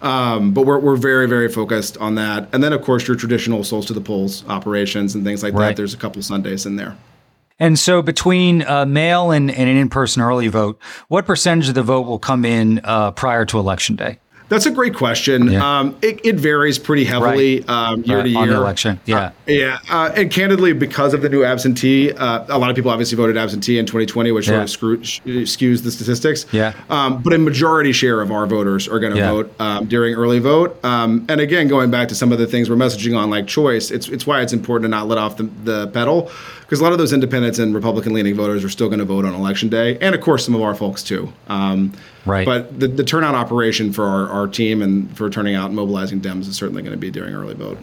[0.03, 2.49] Um, but we're, we're very, very focused on that.
[2.53, 5.69] And then, of course, your traditional souls to the polls operations and things like Right.
[5.69, 5.77] that.
[5.77, 6.97] There's a couple Sundays in there.
[7.59, 11.83] And so between uh, mail and, and an in-person early vote, what percentage of the
[11.83, 14.19] vote will come in uh, prior to election day?
[14.49, 15.51] That's a great question.
[15.53, 15.79] Yeah.
[15.81, 18.39] Um, it, it varies pretty heavily um, year Right, to year.
[18.39, 19.33] on the election, yeah.
[19.47, 23.17] Yeah, uh, and candidly, because of the new absentee, uh, a lot of people obviously
[23.17, 24.53] voted absentee in 2020, which Yeah.
[24.53, 25.21] sort of screw, sh-
[25.55, 26.47] skews the statistics.
[26.51, 26.73] Yeah.
[26.89, 29.31] Um, but a majority share of our voters are going to Yeah.
[29.33, 30.83] vote um, during early vote.
[30.85, 33.91] Um, and again, going back to some of the things we're messaging on, like choice,
[33.91, 36.31] it's it's why it's important to not let off the, the pedal,
[36.61, 39.35] because a lot of those independents and Republican-leaning voters are still going to vote on
[39.35, 41.31] election day, and of course, some of our folks too.
[42.29, 42.45] Right.
[42.45, 46.21] But the, the turnout operation for our, our team and for turning out and mobilizing
[46.21, 47.79] Dems is certainly going to be during early vote.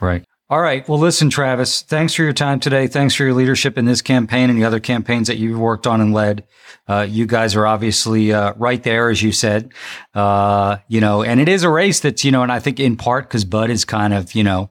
[0.00, 0.24] Right.
[0.50, 0.88] All right.
[0.88, 2.86] Well, listen, Travis, thanks for your time today.
[2.86, 6.00] Thanks for your leadership in this campaign and the other campaigns that you've worked on
[6.00, 6.44] and led.
[6.88, 9.74] Uh, you guys are obviously uh, right there, as you said.
[10.14, 12.96] Uh, you know, and it is a race that's, you know, and I think in
[12.96, 14.70] part because Budd is kind of, you know,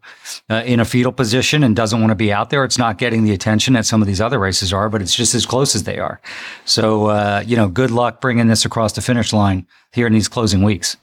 [0.50, 2.64] uh, in a fetal position and doesn't want to be out there.
[2.64, 5.36] It's not getting the attention that some of these other races are, but it's just
[5.36, 6.20] as close as they are.
[6.66, 10.28] So, uh, you know, good luck bringing this across the finish line here in these
[10.28, 10.98] closing weeks.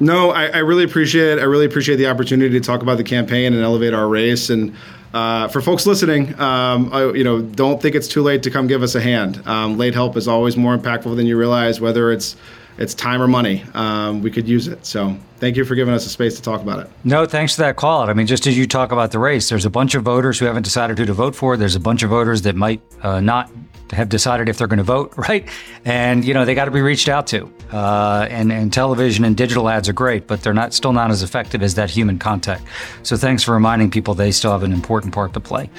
[0.00, 1.40] No, I, I really appreciate it.
[1.40, 4.50] I really appreciate the opportunity to talk about the campaign and elevate our race.
[4.50, 4.74] And
[5.14, 8.66] uh, for folks listening, um, I, you know, don't think it's too late to come
[8.66, 9.42] give us a hand.
[9.46, 12.36] Um, late help is always more impactful than you realize, whether it's
[12.78, 13.62] it's time or money.
[13.74, 14.86] Um, we could use it.
[14.86, 16.90] So thank you for giving us a space to talk about it.
[17.04, 18.08] No, thanks for that call.
[18.08, 20.46] I mean, just as you talk about the race, there's a bunch of voters who
[20.46, 21.56] haven't decided who to vote for.
[21.56, 23.50] There's a bunch of voters that might uh, not
[23.92, 25.48] have decided if they're going to vote, right?
[25.84, 27.52] And you know they got to be reached out to.
[27.72, 31.22] Uh, and and television and digital ads are great, but they're not still not as
[31.22, 32.64] effective as that human contact.
[33.02, 35.70] So thanks for reminding people they still have an important part to play.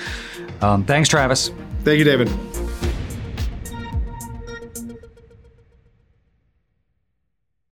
[0.61, 1.51] Um, thanks, Travis.
[1.84, 2.30] Thank you, David.